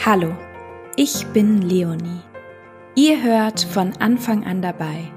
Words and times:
Hallo, 0.00 0.34
ich 0.96 1.26
bin 1.28 1.62
Leonie. 1.62 2.22
Ihr 2.96 3.22
hört 3.22 3.60
von 3.60 3.92
Anfang 4.00 4.44
an 4.44 4.60
dabei 4.60 5.12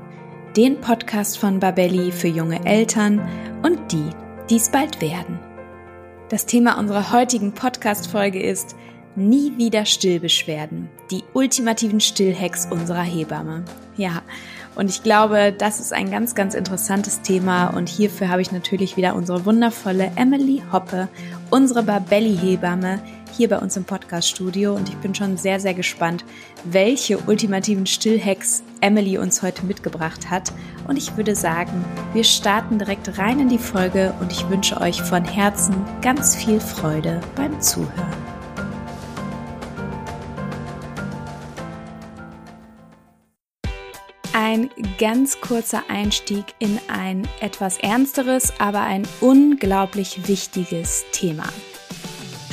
den 0.56 0.80
Podcast 0.80 1.40
von 1.40 1.60
Babelli 1.60 2.12
für 2.12 2.28
junge 2.28 2.64
Eltern 2.66 3.20
und 3.64 3.92
die, 3.92 4.10
die 4.50 4.58
es 4.58 4.70
bald 4.70 5.02
werden. 5.02 5.40
Das 6.30 6.46
Thema 6.46 6.78
unserer 6.78 7.12
heutigen 7.12 7.54
Podcast-Folge 7.54 8.42
ist 8.42 8.76
Nie 9.16 9.58
wieder 9.58 9.86
Stillbeschwerden, 9.86 10.90
die 11.10 11.24
ultimativen 11.34 12.00
Stillhacks 12.00 12.68
unserer 12.70 13.02
Hebamme. 13.02 13.64
Ja, 13.98 14.22
und 14.76 14.90
ich 14.90 15.04
glaube, 15.04 15.54
das 15.58 15.80
ist 15.80 15.94
ein 15.94 16.12
ganz, 16.12 16.36
ganz 16.36 16.54
interessantes 16.54 17.22
Thema 17.22 17.68
und 17.68 17.90
hierfür 17.90 18.30
habe 18.30 18.42
ich 18.42 18.52
natürlich 18.52 18.98
wieder 18.98 19.16
unsere 19.16 19.46
wundervolle 19.46 20.12
Emily 20.16 20.62
Hoppe, 20.72 21.08
unsere 21.50 21.82
Babelli-Hebamme, 21.82 23.00
hier 23.36 23.50
bei 23.50 23.58
uns 23.58 23.76
im 23.76 23.84
Podcast-Studio 23.84 24.74
und 24.74 24.88
ich 24.88 24.96
bin 24.98 25.14
schon 25.14 25.38
sehr, 25.38 25.60
sehr 25.60 25.74
gespannt, 25.74 26.24
welche 26.64 27.18
ultimativen 27.20 27.86
Stillhacks 27.86 28.64
Emily 28.82 29.18
uns 29.18 29.42
heute 29.42 29.66
mitgebracht 29.66 30.30
hat. 30.30 30.54
Und 30.88 30.98
ich 30.98 31.18
würde 31.18 31.36
sagen, 31.36 31.84
wir 32.14 32.24
starten 32.24 32.80
direkt 32.80 33.18
rein 33.18 33.40
in 33.40 33.50
die 33.50 33.58
Folge 33.58 34.14
und 34.22 34.32
ich 34.32 34.48
wünsche 34.50 34.80
euch 34.80 35.02
von 35.02 35.26
Herzen 35.26 35.76
ganz 36.02 36.36
viel 36.36 36.60
Freude 36.60 37.20
beim 37.36 37.60
Zuhören. 37.60 38.14
Ein 44.34 44.70
ganz 45.00 45.42
kurzer 45.42 45.84
Einstieg 45.90 46.46
in 46.60 46.80
ein 46.88 47.28
etwas 47.42 47.78
ernsteres, 47.80 48.54
aber 48.60 48.82
ein 48.82 49.08
unglaublich 49.20 50.28
wichtiges 50.28 51.04
Thema. 51.12 51.46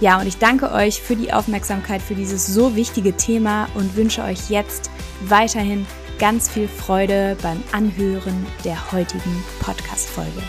Ja, 0.00 0.18
und 0.18 0.26
ich 0.26 0.38
danke 0.38 0.72
euch 0.72 1.02
für 1.02 1.14
die 1.14 1.30
Aufmerksamkeit 1.30 2.00
für 2.00 2.14
dieses 2.14 2.46
so 2.46 2.74
wichtige 2.74 3.18
Thema 3.18 3.68
und 3.74 3.96
wünsche 3.96 4.22
euch 4.22 4.48
jetzt 4.48 4.90
weiterhin 5.26 5.86
ganz 6.18 6.48
viel 6.48 6.68
Freude 6.68 7.36
beim 7.42 7.62
Anhören 7.70 8.46
der 8.64 8.92
heutigen 8.92 9.44
Podcast-Folge. 9.60 10.42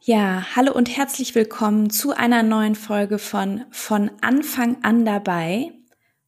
Ja, 0.00 0.46
hallo 0.54 0.72
und 0.72 0.96
herzlich 0.96 1.34
willkommen 1.34 1.90
zu 1.90 2.12
einer 2.12 2.44
neuen 2.44 2.76
Folge 2.76 3.18
von 3.18 3.64
Von 3.72 4.12
Anfang 4.20 4.76
an 4.84 5.04
dabei. 5.04 5.72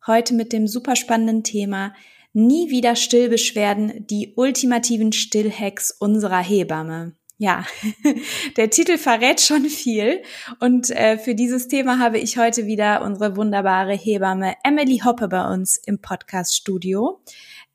Heute 0.09 0.34
mit 0.34 0.53
dem 0.53 0.67
super 0.67 0.97
spannenden 0.97 1.44
Thema 1.44 1.94
Nie 2.33 2.69
wieder 2.69 2.97
Stillbeschwerden, 2.97 4.09
die 4.09 4.33
ultimativen 4.34 5.12
Stillhacks 5.12 5.93
unserer 5.93 6.43
Hebamme. 6.43 7.15
Ja, 7.44 7.66
der 8.56 8.71
Titel 8.71 8.97
verrät 8.97 9.38
schon 9.38 9.66
viel. 9.66 10.22
Und 10.60 10.88
äh, 10.88 11.19
für 11.19 11.34
dieses 11.34 11.69
Thema 11.69 11.99
habe 11.99 12.19
ich 12.19 12.38
heute 12.38 12.65
wieder 12.65 13.03
unsere 13.03 13.37
wunderbare 13.37 13.93
Hebamme 13.93 14.55
Emily 14.65 15.03
Hoppe 15.05 15.28
bei 15.28 15.53
uns 15.53 15.77
im 15.77 15.99
Podcast-Studio. 15.99 17.21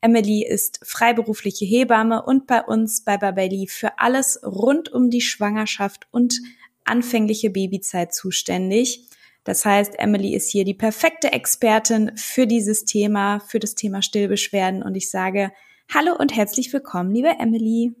Emily 0.00 0.44
ist 0.44 0.80
freiberufliche 0.82 1.64
Hebamme 1.66 2.20
und 2.24 2.48
bei 2.48 2.64
uns 2.64 3.04
bei 3.04 3.16
Babelli 3.16 3.68
für 3.68 4.00
alles 4.00 4.40
rund 4.42 4.92
um 4.92 5.08
die 5.08 5.20
Schwangerschaft 5.20 6.08
und 6.10 6.40
anfängliche 6.84 7.50
Babyzeit 7.50 8.12
zuständig. 8.12 9.06
Das 9.44 9.64
heißt, 9.64 10.00
Emily 10.00 10.34
ist 10.34 10.50
hier 10.50 10.64
die 10.64 10.74
perfekte 10.74 11.32
Expertin 11.32 12.10
für 12.16 12.48
dieses 12.48 12.86
Thema, 12.86 13.38
für 13.38 13.60
das 13.60 13.76
Thema 13.76 14.02
Stillbeschwerden. 14.02 14.82
Und 14.82 14.96
ich 14.96 15.08
sage 15.08 15.52
Hallo 15.94 16.16
und 16.18 16.34
herzlich 16.34 16.72
willkommen, 16.72 17.14
liebe 17.14 17.36
Emily. 17.38 17.94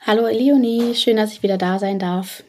Hallo 0.00 0.26
Leonie, 0.26 0.94
schön, 0.94 1.16
dass 1.16 1.32
ich 1.32 1.42
wieder 1.42 1.58
da 1.58 1.78
sein 1.78 1.98
darf. 1.98 2.44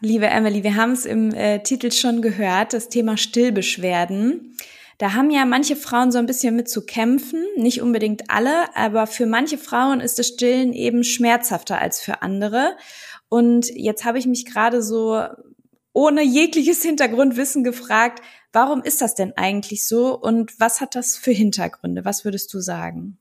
Liebe 0.00 0.26
Emily, 0.26 0.64
wir 0.64 0.74
haben 0.74 0.92
es 0.92 1.06
im 1.06 1.32
äh, 1.32 1.62
Titel 1.62 1.92
schon 1.92 2.22
gehört, 2.22 2.72
das 2.72 2.88
Thema 2.88 3.16
Stillbeschwerden. 3.16 4.56
Da 4.98 5.12
haben 5.12 5.30
ja 5.30 5.44
manche 5.44 5.76
Frauen 5.76 6.12
so 6.12 6.18
ein 6.18 6.26
bisschen 6.26 6.56
mit 6.56 6.68
zu 6.68 6.84
kämpfen, 6.84 7.44
nicht 7.56 7.82
unbedingt 7.82 8.30
alle, 8.30 8.74
aber 8.76 9.06
für 9.06 9.26
manche 9.26 9.58
Frauen 9.58 10.00
ist 10.00 10.18
das 10.18 10.28
Stillen 10.28 10.72
eben 10.72 11.04
schmerzhafter 11.04 11.80
als 11.80 12.00
für 12.00 12.22
andere. 12.22 12.76
Und 13.28 13.68
jetzt 13.74 14.04
habe 14.04 14.18
ich 14.18 14.26
mich 14.26 14.46
gerade 14.46 14.82
so 14.82 15.22
ohne 15.92 16.22
jegliches 16.22 16.82
Hintergrundwissen 16.84 17.64
gefragt, 17.64 18.22
warum 18.52 18.82
ist 18.82 19.00
das 19.00 19.14
denn 19.14 19.32
eigentlich 19.36 19.86
so 19.86 20.18
und 20.18 20.58
was 20.60 20.80
hat 20.80 20.94
das 20.94 21.16
für 21.16 21.32
Hintergründe? 21.32 22.04
Was 22.04 22.24
würdest 22.24 22.52
du 22.54 22.60
sagen? 22.60 23.18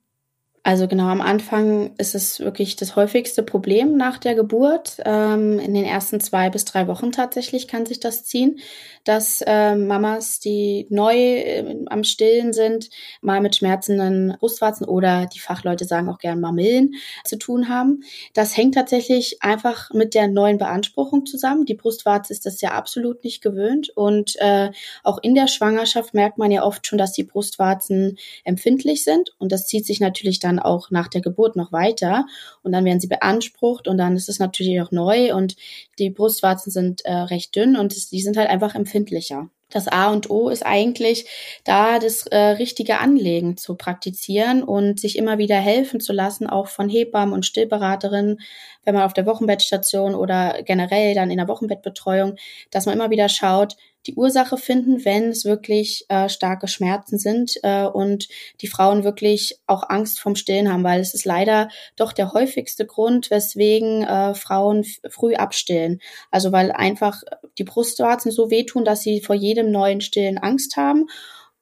Also 0.66 0.88
genau 0.88 1.08
am 1.08 1.20
Anfang 1.20 1.94
ist 1.98 2.16
es 2.16 2.40
wirklich 2.40 2.78
das 2.78 2.96
häufigste 2.96 3.44
Problem 3.44 3.98
nach 3.98 4.18
der 4.18 4.34
Geburt. 4.34 4.96
Ähm, 5.04 5.60
in 5.60 5.74
den 5.74 5.84
ersten 5.84 6.22
zwei 6.22 6.50
bis 6.50 6.64
drei 6.64 6.88
Wochen 6.88 7.12
tatsächlich 7.12 7.68
kann 7.68 7.86
sich 7.86 8.00
das 8.00 8.24
ziehen, 8.24 8.60
dass 9.04 9.44
äh, 9.46 9.76
Mamas, 9.76 10.40
die 10.40 10.88
neu 10.90 11.16
äh, 11.16 11.86
am 11.88 12.06
Stillen 12.06 12.54
sind, 12.54 12.90
mal 13.22 13.42
mit 13.42 13.58
schmerzenden 13.58 14.38
Brustwarzen 14.40 14.86
oder 14.86 15.26
die 15.26 15.40
Fachleute 15.40 15.84
sagen 15.84 16.08
auch 16.08 16.18
gern 16.18 16.40
Mamillen 16.40 16.94
zu 17.26 17.38
tun 17.38 17.68
haben. 17.68 18.04
Das 18.34 18.56
hängt 18.56 18.76
tatsächlich 18.76 19.44
einfach 19.44 19.92
mit 19.92 20.14
der 20.14 20.30
neuen 20.30 20.58
Beanspruchung 20.58 21.26
zusammen. 21.26 21.66
Die 21.66 21.76
Brustwarze 21.76 22.32
ist 22.32 22.46
das 22.46 22.62
ja 22.62 22.72
absolut 22.72 23.26
nicht 23.26 23.42
gewöhnt 23.42 23.90
und 23.96 24.38
äh, 24.40 24.72
auch 25.04 25.18
in 25.22 25.36
der 25.36 25.48
Schwangerschaft 25.48 26.14
merkt 26.14 26.38
man 26.38 26.52
ja 26.52 26.64
oft 26.64 26.88
schon, 26.88 26.98
dass 26.98 27.12
die 27.12 27.24
Brustwarzen 27.24 28.18
empfindlich 28.46 29.04
sind 29.04 29.36
und 29.40 29.52
das 29.52 29.68
zieht 29.68 29.86
sich 29.86 30.00
natürlich 30.00 30.40
dann 30.40 30.53
auch 30.60 30.92
nach 30.92 31.08
der 31.08 31.22
Geburt 31.22 31.56
noch 31.56 31.72
weiter 31.72 32.26
und 32.62 32.72
dann 32.72 32.86
werden 32.86 33.00
sie 33.00 33.08
beansprucht 33.08 33.88
und 33.88 33.98
dann 33.98 34.16
ist 34.16 34.30
es 34.30 34.40
natürlich 34.40 34.82
auch 34.82 34.92
neu 34.92 35.34
und 35.36 35.56
die 36.00 36.10
Brustwarzen 36.10 36.72
sind 36.72 37.06
äh, 37.06 37.14
recht 37.14 37.56
dünn 37.56 37.76
und 37.76 38.12
die 38.12 38.22
sind 38.22 38.38
halt 38.38 38.50
einfach 38.50 38.76
empfindlicher. 38.76 39.50
das 39.70 39.88
A 39.88 40.12
und 40.12 40.30
O 40.30 40.50
ist 40.50 40.66
eigentlich, 40.66 41.26
da 41.64 42.00
das 42.00 42.28
äh, 42.28 42.38
richtige 42.38 43.00
Anlegen 43.00 43.58
zu 43.58 43.76
praktizieren 43.76 44.64
und 44.64 45.00
sich 45.00 45.18
immer 45.18 45.38
wieder 45.38 45.58
helfen 45.58 46.00
zu 46.00 46.14
lassen, 46.14 46.48
auch 46.48 46.68
von 46.68 46.90
Hebammen 46.90 47.34
und 47.34 47.46
Stillberaterinnen, 47.46 48.40
wenn 48.86 48.96
man 48.96 49.04
auf 49.04 49.14
der 49.14 49.26
Wochenbettstation 49.26 50.16
oder 50.16 50.62
generell 50.64 51.14
dann 51.16 51.32
in 51.32 51.38
der 51.38 51.48
Wochenbettbetreuung, 51.48 52.36
dass 52.72 52.86
man 52.86 52.96
immer 52.96 53.10
wieder 53.10 53.30
schaut, 53.30 53.76
die 54.06 54.16
Ursache 54.16 54.58
finden, 54.58 55.06
wenn 55.06 55.30
es 55.30 55.46
wirklich 55.46 56.06
äh, 56.10 56.28
starke 56.28 56.68
Schmerzen 56.68 57.18
sind 57.18 57.54
äh, 57.64 57.86
und 57.86 58.28
die 58.62 58.68
Frauen 58.68 59.04
wirklich 59.04 59.60
auch 59.66 59.90
Angst 59.90 60.20
vom 60.20 60.36
Stillen 60.36 60.72
haben, 60.72 60.84
weil 60.84 61.00
es 61.00 61.14
ist 61.14 61.26
leider 61.26 61.70
doch 61.96 62.12
der 62.12 62.34
häufigste 62.34 62.86
Grund, 62.86 63.32
weswegen 63.32 64.04
äh, 64.04 64.34
Frauen 64.36 64.86
früh 65.10 65.36
abstillen. 65.36 66.02
Also 66.32 66.52
weil 66.52 66.72
einfach 66.72 67.24
die 67.58 67.64
Brustwarzen 67.64 68.32
so 68.32 68.50
wehtun, 68.50 68.84
dass 68.84 69.02
sie 69.02 69.22
vor 69.22 69.36
jedem 69.36 69.72
neuen 69.72 70.02
Stillen 70.02 70.38
Angst 70.38 70.76
haben 70.76 71.08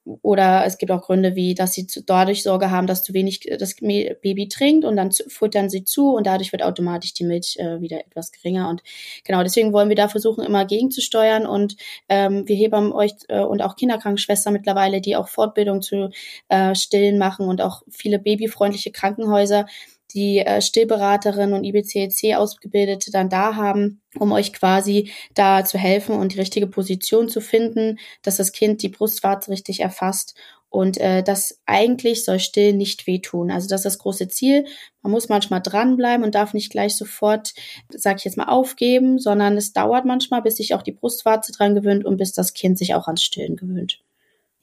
oder 0.04 0.64
es 0.66 0.78
gibt 0.78 0.90
auch 0.90 1.02
Gründe 1.02 1.36
wie, 1.36 1.54
dass 1.54 1.74
sie 1.74 1.86
dadurch 2.06 2.42
Sorge 2.42 2.70
haben, 2.70 2.86
dass 2.86 3.04
zu 3.04 3.14
wenig 3.14 3.48
äh, 3.50 3.56
das 3.56 3.76
Baby 3.76 4.48
trinkt 4.48 4.84
und 4.84 4.96
dann 4.96 5.12
futtern 5.12 5.70
sie 5.70 5.84
zu 5.84 6.14
und 6.14 6.26
dadurch 6.26 6.52
wird 6.52 6.62
automatisch 6.62 7.14
die 7.14 7.24
Milch 7.24 7.56
äh, 7.58 7.80
wieder 7.80 8.00
etwas 8.00 8.32
geringer. 8.32 8.68
Und 8.68 8.82
genau 9.24 9.42
deswegen 9.42 9.72
wollen 9.72 9.88
wir 9.88 9.96
da 9.96 10.08
versuchen, 10.08 10.44
immer 10.44 10.64
gegenzusteuern. 10.64 11.46
Und 11.46 11.76
ähm, 12.08 12.48
wir 12.48 12.56
heben 12.56 12.92
euch 12.92 13.12
äh, 13.28 13.40
und 13.40 13.62
auch 13.62 13.76
Kinderkrankenschwestern 13.76 14.52
mittlerweile, 14.52 15.00
die 15.00 15.16
auch 15.16 15.28
Fortbildung 15.28 15.82
zu 15.82 16.10
äh, 16.48 16.74
Stillen 16.74 17.18
machen 17.18 17.46
und 17.46 17.60
auch 17.60 17.82
viele 17.88 18.18
babyfreundliche 18.18 18.90
Krankenhäuser, 18.90 19.66
die 20.14 20.38
äh, 20.38 20.60
Stillberaterin 20.60 21.52
und 21.52 21.64
IBCLC 21.64 22.36
Ausgebildete 22.36 23.10
dann 23.10 23.28
da 23.28 23.56
haben, 23.56 24.02
um 24.18 24.32
euch 24.32 24.52
quasi 24.52 25.12
da 25.34 25.64
zu 25.64 25.78
helfen 25.78 26.16
und 26.16 26.34
die 26.34 26.40
richtige 26.40 26.66
Position 26.66 27.28
zu 27.28 27.40
finden, 27.40 27.98
dass 28.22 28.36
das 28.36 28.52
Kind 28.52 28.82
die 28.82 28.88
Brustwarze 28.88 29.50
richtig 29.50 29.80
erfasst 29.80 30.34
und 30.72 30.96
äh, 30.96 31.22
das 31.22 31.60
eigentlich 31.66 32.24
soll 32.24 32.38
still 32.38 32.72
nicht 32.72 33.06
wehtun. 33.06 33.50
Also 33.50 33.68
das 33.68 33.80
ist 33.80 33.84
das 33.84 33.98
große 33.98 34.28
Ziel. 34.28 34.64
Man 35.02 35.12
muss 35.12 35.28
manchmal 35.28 35.60
dranbleiben 35.60 36.24
und 36.24 36.34
darf 36.34 36.54
nicht 36.54 36.72
gleich 36.72 36.96
sofort, 36.96 37.52
sag 37.90 38.16
ich 38.16 38.24
jetzt 38.24 38.38
mal, 38.38 38.48
aufgeben, 38.48 39.18
sondern 39.18 39.58
es 39.58 39.74
dauert 39.74 40.06
manchmal, 40.06 40.40
bis 40.40 40.56
sich 40.56 40.74
auch 40.74 40.80
die 40.80 40.92
Brustwarze 40.92 41.52
dran 41.52 41.74
gewöhnt 41.74 42.06
und 42.06 42.16
bis 42.16 42.32
das 42.32 42.54
Kind 42.54 42.78
sich 42.78 42.94
auch 42.94 43.06
ans 43.06 43.22
Stillen 43.22 43.56
gewöhnt. 43.56 44.00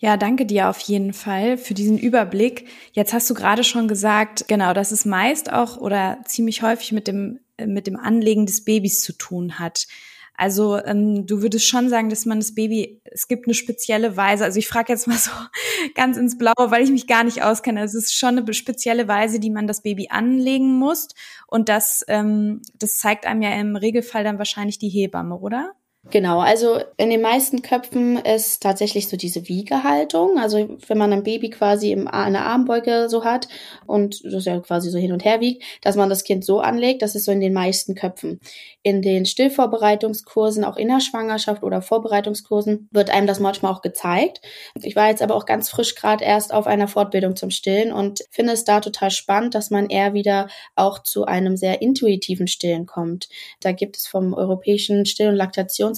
Ja, 0.02 0.16
danke 0.16 0.46
dir 0.46 0.70
auf 0.70 0.80
jeden 0.80 1.12
Fall 1.12 1.58
für 1.58 1.74
diesen 1.74 1.98
Überblick. 1.98 2.68
Jetzt 2.94 3.12
hast 3.12 3.30
du 3.30 3.34
gerade 3.34 3.66
schon 3.66 3.90
gesagt, 3.90 4.48
genau, 4.48 4.74
dass 4.74 4.94
es 4.94 5.04
meist 5.04 5.52
auch 5.52 5.76
oder 5.76 6.20
ziemlich 6.26 6.62
häufig 6.62 6.94
mit 6.94 7.08
dem, 7.08 7.40
mit 7.66 7.86
dem 7.86 7.98
Anlegen 7.98 8.46
des 8.46 8.64
Babys 8.64 9.02
zu 9.02 9.12
tun 9.12 9.60
hat. 9.60 9.88
Also 10.36 10.78
ähm, 10.78 11.26
du 11.28 11.42
würdest 11.42 11.68
schon 11.68 11.90
sagen, 11.90 12.10
dass 12.10 12.26
man 12.26 12.40
das 12.40 12.56
Baby, 12.56 13.02
es 13.04 13.28
gibt 13.28 13.46
eine 13.46 13.54
spezielle 13.54 14.16
Weise, 14.16 14.46
also 14.46 14.58
ich 14.58 14.70
frage 14.70 14.94
jetzt 14.94 15.06
mal 15.06 15.18
so 15.18 15.32
ganz 15.96 16.16
ins 16.16 16.38
Blaue, 16.38 16.72
weil 16.72 16.82
ich 16.82 16.92
mich 16.92 17.06
gar 17.06 17.26
nicht 17.26 17.44
auskenne. 17.44 17.84
Es 17.84 17.94
ist 17.94 18.16
schon 18.16 18.38
eine 18.38 18.54
spezielle 18.54 19.10
Weise, 19.10 19.42
die 19.42 19.50
man 19.50 19.68
das 19.68 19.82
Baby 19.82 20.08
anlegen 20.12 20.78
muss. 20.80 21.10
Und 21.46 21.68
das, 21.68 22.06
ähm, 22.08 22.62
das 22.74 23.00
zeigt 23.00 23.26
einem 23.26 23.42
ja 23.42 23.54
im 23.60 23.76
Regelfall 23.76 24.24
dann 24.24 24.38
wahrscheinlich 24.38 24.80
die 24.80 24.88
Hebamme, 24.88 25.38
oder? 25.38 25.74
Genau, 26.12 26.40
also 26.40 26.80
in 26.98 27.12
den 27.12 27.22
meisten 27.22 27.62
Köpfen 27.62 28.18
ist 28.18 28.64
tatsächlich 28.64 29.08
so 29.10 29.16
diese 29.16 29.48
Wiegehaltung. 29.48 30.40
Also 30.40 30.68
wenn 30.88 30.98
man 30.98 31.14
ein 31.14 31.22
Baby 31.22 31.52
quasi 31.52 31.92
im, 31.92 32.08
eine 32.08 32.42
Armbeuge 32.42 33.10
so 33.10 33.24
hat 33.24 33.48
und 33.86 34.24
das 34.24 34.46
ja 34.46 34.60
quasi 34.60 34.90
so 34.90 34.98
hin 34.98 35.12
und 35.12 35.24
her 35.24 35.40
wiegt, 35.40 35.64
dass 35.82 35.96
man 35.96 36.10
das 36.10 36.24
Kind 36.24 36.44
so 36.44 36.62
anlegt, 36.62 37.04
das 37.04 37.14
ist 37.14 37.26
so 37.26 37.32
in 37.32 37.42
den 37.42 37.54
meisten 37.54 37.94
Köpfen. 37.94 38.40
In 38.82 39.04
den 39.04 39.28
Stillvorbereitungskursen, 39.28 40.64
auch 40.64 40.78
in 40.78 40.88
der 40.88 41.00
Schwangerschaft 41.00 41.62
oder 41.62 41.84
Vorbereitungskursen, 41.84 42.90
wird 42.92 43.12
einem 43.12 43.28
das 43.28 43.40
manchmal 43.40 43.72
auch 43.72 43.84
gezeigt. 43.84 44.42
Ich 44.82 44.96
war 44.96 45.10
jetzt 45.10 45.22
aber 45.22 45.36
auch 45.36 45.46
ganz 45.46 45.70
frisch 45.70 45.94
gerade 45.94 46.24
erst 46.26 46.54
auf 46.56 46.66
einer 46.66 46.88
Fortbildung 46.88 47.36
zum 47.36 47.52
Stillen 47.52 47.94
und 47.94 48.22
finde 48.32 48.54
es 48.54 48.64
da 48.64 48.80
total 48.80 49.12
spannend, 49.12 49.54
dass 49.54 49.70
man 49.70 49.90
eher 49.90 50.14
wieder 50.16 50.48
auch 50.76 51.04
zu 51.04 51.26
einem 51.26 51.56
sehr 51.56 51.84
intuitiven 51.84 52.48
Stillen 52.48 52.88
kommt. 52.88 53.30
Da 53.60 53.74
gibt 53.74 53.98
es 53.98 54.08
vom 54.08 54.34
Europäischen 54.34 55.06
Still- 55.06 55.30
und 55.30 55.36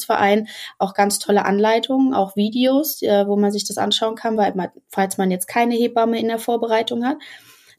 Laktationsverein 0.01 0.47
auch 0.77 0.93
ganz 0.93 1.19
tolle 1.19 1.45
Anleitungen, 1.45 2.13
auch 2.13 2.35
Videos, 2.35 3.01
äh, 3.01 3.27
wo 3.27 3.35
man 3.35 3.51
sich 3.51 3.65
das 3.65 3.77
anschauen 3.77 4.15
kann, 4.15 4.37
weil 4.37 4.53
man, 4.55 4.69
falls 4.89 5.17
man 5.17 5.31
jetzt 5.31 5.47
keine 5.47 5.75
Hebamme 5.75 6.19
in 6.19 6.27
der 6.27 6.39
Vorbereitung 6.39 7.05
hat 7.05 7.17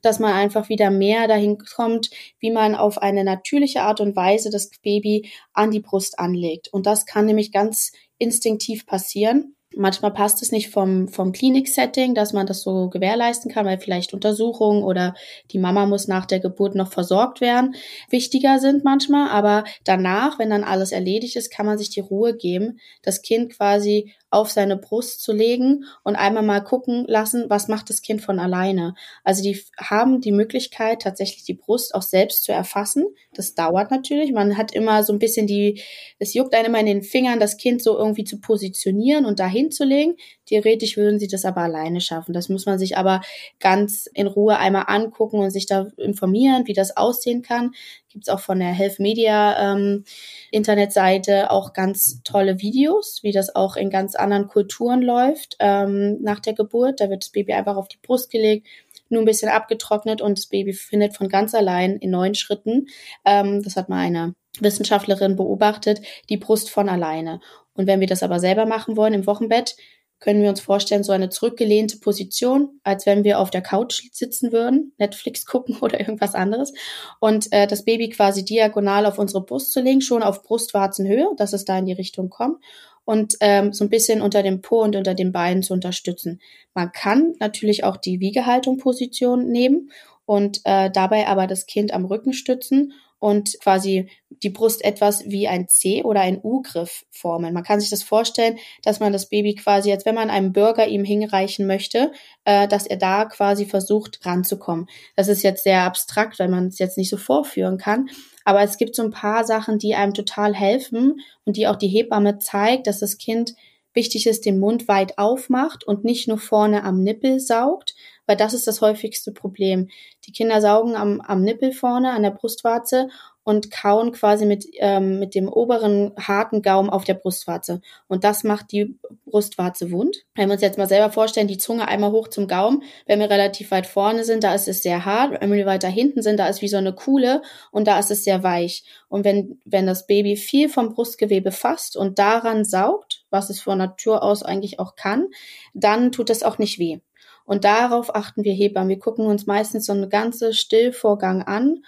dass 0.04 0.19
man 0.19 0.32
einfach 0.32 0.69
wieder 0.69 0.90
mehr 0.90 1.28
dahin 1.28 1.58
kommt, 1.58 2.10
wie 2.40 2.50
man 2.50 2.74
auf 2.74 2.98
eine 2.98 3.22
natürliche 3.22 3.82
Art 3.82 4.00
und 4.00 4.16
Weise 4.16 4.50
das 4.50 4.69
Baby 4.82 5.30
an 5.52 5.70
die 5.70 5.78
Brust 5.78 6.19
anlegt. 6.19 6.66
Und 6.72 6.86
das 6.86 7.06
kann 7.06 7.24
nämlich 7.24 7.52
ganz 7.52 7.92
instinktiv 8.19 8.84
passieren. 8.84 9.54
Manchmal 9.76 10.12
passt 10.12 10.42
es 10.42 10.52
nicht 10.52 10.70
vom, 10.70 11.08
vom 11.08 11.32
Klinik-Setting, 11.32 12.14
dass 12.14 12.32
man 12.32 12.46
das 12.46 12.62
so 12.62 12.88
gewährleisten 12.88 13.50
kann, 13.50 13.66
weil 13.66 13.78
vielleicht 13.78 14.14
Untersuchungen 14.14 14.82
oder 14.82 15.14
die 15.50 15.58
Mama 15.58 15.86
muss 15.86 16.08
nach 16.08 16.26
der 16.26 16.40
Geburt 16.40 16.74
noch 16.74 16.92
versorgt 16.92 17.40
werden, 17.40 17.74
wichtiger 18.10 18.58
sind 18.58 18.84
manchmal. 18.84 19.28
Aber 19.30 19.64
danach, 19.84 20.38
wenn 20.38 20.50
dann 20.50 20.64
alles 20.64 20.92
erledigt 20.92 21.36
ist, 21.36 21.50
kann 21.50 21.66
man 21.66 21.78
sich 21.78 21.90
die 21.90 22.00
Ruhe 22.00 22.36
geben, 22.36 22.78
das 23.02 23.22
Kind 23.22 23.56
quasi 23.56 24.12
auf 24.32 24.50
seine 24.50 24.76
Brust 24.76 25.20
zu 25.20 25.32
legen 25.32 25.84
und 26.05 26.17
einmal 26.17 26.43
mal 26.43 26.61
gucken 26.61 27.05
lassen, 27.06 27.44
was 27.49 27.69
macht 27.69 27.90
das 27.90 28.00
Kind 28.00 28.23
von 28.23 28.38
alleine. 28.38 28.94
Also 29.25 29.43
die 29.43 29.61
haben 29.79 30.20
die 30.20 30.32
Möglichkeit, 30.32 31.02
tatsächlich 31.02 31.44
die 31.44 31.55
Brust 31.55 31.94
auch 31.94 32.02
selbst 32.02 32.44
zu 32.44 32.52
erfassen. 32.52 33.05
Das 33.34 33.55
dauert 33.55 33.90
natürlich. 33.90 34.32
Man 34.32 34.56
hat 34.56 34.75
immer 34.75 35.05
so 35.05 35.12
ein 35.12 35.19
bisschen 35.19 35.46
die, 35.46 35.82
es 36.19 36.32
juckt 36.32 36.55
einem 36.55 36.75
in 36.76 36.87
den 36.87 37.02
Fingern, 37.02 37.40
das 37.40 37.58
Kind 37.58 37.82
so 37.82 37.99
irgendwie 37.99 38.25
zu 38.25 38.40
positionieren 38.40 39.26
und 39.26 39.38
dahin 39.38 39.70
zu 39.70 39.84
legen. 39.84 40.17
Theoretisch 40.46 40.96
würden 40.96 41.19
sie 41.19 41.28
das 41.28 41.44
aber 41.44 41.61
alleine 41.61 42.00
schaffen. 42.00 42.32
Das 42.32 42.49
muss 42.49 42.64
man 42.64 42.78
sich 42.78 42.96
aber 42.96 43.20
ganz 43.61 44.08
in 44.14 44.26
Ruhe 44.26 44.56
einmal 44.58 44.85
angucken 44.87 45.40
und 45.40 45.50
sich 45.50 45.67
da 45.67 45.88
informieren, 45.99 46.67
wie 46.67 46.73
das 46.73 46.96
aussehen 46.96 47.43
kann 47.43 47.73
gibt 48.12 48.29
es 48.29 48.32
auch 48.32 48.41
von 48.41 48.59
der 48.59 48.69
Health 48.69 48.99
Media 48.99 49.73
ähm, 49.73 50.05
Internetseite 50.50 51.50
auch 51.50 51.73
ganz 51.73 52.23
tolle 52.23 52.61
Videos, 52.61 53.20
wie 53.23 53.32
das 53.32 53.55
auch 53.55 53.76
in 53.76 53.91
ganz 53.91 54.14
anderen 54.14 54.49
Kulturen 54.49 55.03
läuft 55.03 55.56
ähm, 55.59 56.19
nach 56.23 56.41
der 56.41 56.53
Geburt. 56.53 57.00
Da 57.00 57.11
wird 57.11 57.23
das 57.23 57.31
Baby 57.31 57.53
einfach 57.53 57.76
auf 57.76 57.88
die 57.88 57.99
Brust 58.03 58.31
gelegt, 58.31 58.67
nur 59.09 59.23
ein 59.23 59.26
bisschen 59.26 59.49
abgetrocknet 59.49 60.20
und 60.20 60.38
das 60.38 60.47
Baby 60.47 60.73
findet 60.73 61.17
von 61.17 61.29
ganz 61.29 61.55
allein 61.55 61.97
in 61.97 62.11
neun 62.11 62.35
Schritten, 62.35 62.87
ähm, 63.25 63.62
das 63.62 63.76
hat 63.76 63.88
mal 63.88 63.99
eine 63.99 64.35
Wissenschaftlerin 64.61 65.37
beobachtet, 65.37 66.03
die 66.29 66.37
Brust 66.37 66.70
von 66.70 66.88
alleine. 66.88 67.41
Und 67.75 67.87
wenn 67.87 68.00
wir 68.00 68.06
das 68.06 68.23
aber 68.23 68.38
selber 68.38 68.67
machen 68.67 68.97
wollen 68.97 69.14
im 69.14 69.26
Wochenbett, 69.26 69.76
können 70.22 70.40
wir 70.40 70.50
uns 70.50 70.60
vorstellen, 70.60 71.02
so 71.02 71.10
eine 71.10 71.30
zurückgelehnte 71.30 71.98
Position, 71.98 72.78
als 72.84 73.06
wenn 73.06 73.24
wir 73.24 73.40
auf 73.40 73.50
der 73.50 73.60
Couch 73.60 74.02
sitzen 74.12 74.52
würden, 74.52 74.92
Netflix 74.96 75.44
gucken 75.46 75.78
oder 75.80 75.98
irgendwas 75.98 76.34
anderes. 76.34 76.72
Und 77.19 77.52
äh, 77.52 77.66
das 77.66 77.84
Baby 77.84 78.08
quasi 78.08 78.44
diagonal 78.44 79.04
auf 79.04 79.19
unsere 79.19 79.44
Brust 79.44 79.73
zu 79.73 79.80
legen, 79.80 80.00
schon 80.00 80.23
auf 80.23 80.44
Brustwarzenhöhe, 80.44 81.26
dass 81.37 81.52
es 81.52 81.64
da 81.64 81.76
in 81.76 81.87
die 81.87 81.92
Richtung 81.92 82.30
kommt. 82.30 82.62
Und 83.04 83.35
ähm, 83.40 83.73
so 83.73 83.85
ein 83.85 83.90
bisschen 83.90 84.23
unter 84.23 84.44
dem 84.44 84.61
Po 84.61 84.80
und 84.82 84.94
unter 84.94 85.14
den 85.14 85.32
Beinen 85.32 85.64
zu 85.64 85.75
unterstützen. 85.75 86.40
Man 86.73 86.92
kann 86.92 87.35
natürlich 87.40 87.82
auch 87.82 87.97
die 87.97 88.20
Wiegehaltung-Position 88.20 89.49
nehmen 89.49 89.90
und 90.25 90.61
äh, 90.62 90.88
dabei 90.88 91.26
aber 91.26 91.49
das 91.49 91.66
Kind 91.66 91.92
am 91.92 92.04
Rücken 92.04 92.32
stützen 92.32 92.92
und 93.23 93.57
quasi 93.61 94.11
die 94.31 94.50
Brust 94.50 94.85
etwas 94.85 95.25
wie 95.26 95.47
ein 95.47 95.69
C 95.69 96.02
oder 96.02 96.23
ein 96.23 96.41
U-Griff 96.43 97.05
formen. 97.12 97.55
Man 97.55 97.62
kann 97.62 97.79
sich 97.79 97.88
das 97.88 98.02
vorstellen, 98.02 98.59
dass 98.83 98.99
man 98.99 99.12
das 99.12 99.29
Baby 99.29 99.55
quasi, 99.55 99.93
als 99.93 100.05
wenn 100.05 100.17
man 100.17 100.29
einem 100.29 100.52
Burger 100.52 100.88
ihm 100.88 101.05
hinreichen 101.05 101.69
möchte, 101.69 102.11
äh, 102.45 102.67
dass 102.67 102.85
er 102.85 102.97
da 102.97 103.26
quasi 103.26 103.64
versucht 103.64 104.26
ranzukommen. 104.26 104.88
Das 105.14 105.29
ist 105.29 105.45
jetzt 105.45 105.62
sehr 105.62 105.83
abstrakt, 105.83 106.41
weil 106.41 106.49
man 106.49 106.67
es 106.67 106.81
jetzt 106.81 106.99
nicht 106.99 107.11
so 107.11 107.17
vorführen 107.17 107.79
kann. 107.79 108.09
Aber 108.45 108.62
es 108.62 108.76
gibt 108.76 108.97
so 108.97 109.05
ein 109.05 109.12
paar 109.12 109.45
Sachen, 109.45 109.79
die 109.79 109.95
einem 109.95 110.14
total 110.14 110.52
helfen 110.52 111.21
und 111.45 111.57
die 111.57 111.69
auch 111.69 111.76
die 111.76 111.87
Hebamme 111.87 112.41
zeigt, 112.41 112.88
dass 112.88 112.99
das 112.99 113.19
Kind 113.19 113.55
wichtig 113.95 114.26
ist, 114.26 114.47
den 114.47 114.59
Mund 114.59 114.88
weit 114.88 115.17
aufmacht 115.19 115.85
und 115.85 116.02
nicht 116.02 116.26
nur 116.26 116.38
vorne 116.38 116.83
am 116.83 117.05
Nippel 117.05 117.38
saugt, 117.38 117.95
weil 118.32 118.36
das 118.38 118.54
ist 118.54 118.66
das 118.66 118.80
häufigste 118.80 119.30
Problem. 119.30 119.90
Die 120.24 120.32
Kinder 120.32 120.62
saugen 120.62 120.96
am, 120.96 121.20
am 121.20 121.42
Nippel 121.42 121.70
vorne, 121.70 122.12
an 122.12 122.22
der 122.22 122.30
Brustwarze 122.30 123.10
und 123.44 123.70
kauen 123.70 124.12
quasi 124.12 124.46
mit, 124.46 124.64
ähm, 124.78 125.18
mit 125.18 125.34
dem 125.34 125.48
oberen 125.48 126.14
harten 126.18 126.62
Gaumen 126.62 126.88
auf 126.88 127.04
der 127.04 127.12
Brustwarze. 127.12 127.82
Und 128.08 128.24
das 128.24 128.42
macht 128.42 128.72
die 128.72 128.98
Brustwarze 129.26 129.90
wund. 129.90 130.24
Wenn 130.34 130.48
wir 130.48 130.54
uns 130.54 130.62
jetzt 130.62 130.78
mal 130.78 130.88
selber 130.88 131.12
vorstellen, 131.12 131.46
die 131.46 131.58
Zunge 131.58 131.88
einmal 131.88 132.12
hoch 132.12 132.28
zum 132.28 132.48
Gaumen, 132.48 132.84
wenn 133.04 133.20
wir 133.20 133.28
relativ 133.28 133.70
weit 133.70 133.86
vorne 133.86 134.24
sind, 134.24 134.44
da 134.44 134.54
ist 134.54 134.66
es 134.66 134.82
sehr 134.82 135.04
hart. 135.04 135.38
Wenn 135.38 135.52
wir 135.52 135.66
weiter 135.66 135.88
hinten 135.88 136.22
sind, 136.22 136.38
da 136.38 136.46
ist 136.46 136.62
wie 136.62 136.68
so 136.68 136.78
eine 136.78 136.94
Kuhle 136.94 137.42
und 137.70 137.86
da 137.86 137.98
ist 137.98 138.10
es 138.10 138.24
sehr 138.24 138.42
weich. 138.42 138.82
Und 139.08 139.26
wenn, 139.26 139.60
wenn 139.66 139.86
das 139.86 140.06
Baby 140.06 140.36
viel 140.36 140.70
vom 140.70 140.94
Brustgewebe 140.94 141.52
fasst 141.52 141.98
und 141.98 142.18
daran 142.18 142.64
saugt, 142.64 143.26
was 143.28 143.50
es 143.50 143.60
von 143.60 143.76
Natur 143.76 144.22
aus 144.22 144.42
eigentlich 144.42 144.80
auch 144.80 144.96
kann, 144.96 145.26
dann 145.74 146.12
tut 146.12 146.30
es 146.30 146.42
auch 146.42 146.56
nicht 146.56 146.78
weh. 146.78 147.00
Und 147.44 147.64
darauf 147.64 148.14
achten 148.14 148.44
wir 148.44 148.52
Hebammen. 148.52 148.88
Wir 148.88 148.99
gucken 148.99 149.26
uns 149.26 149.46
meistens 149.46 149.87
so 149.87 149.92
einen 149.92 150.11
ganzen 150.11 150.52
Stillvorgang 150.52 151.42
an, 151.42 151.82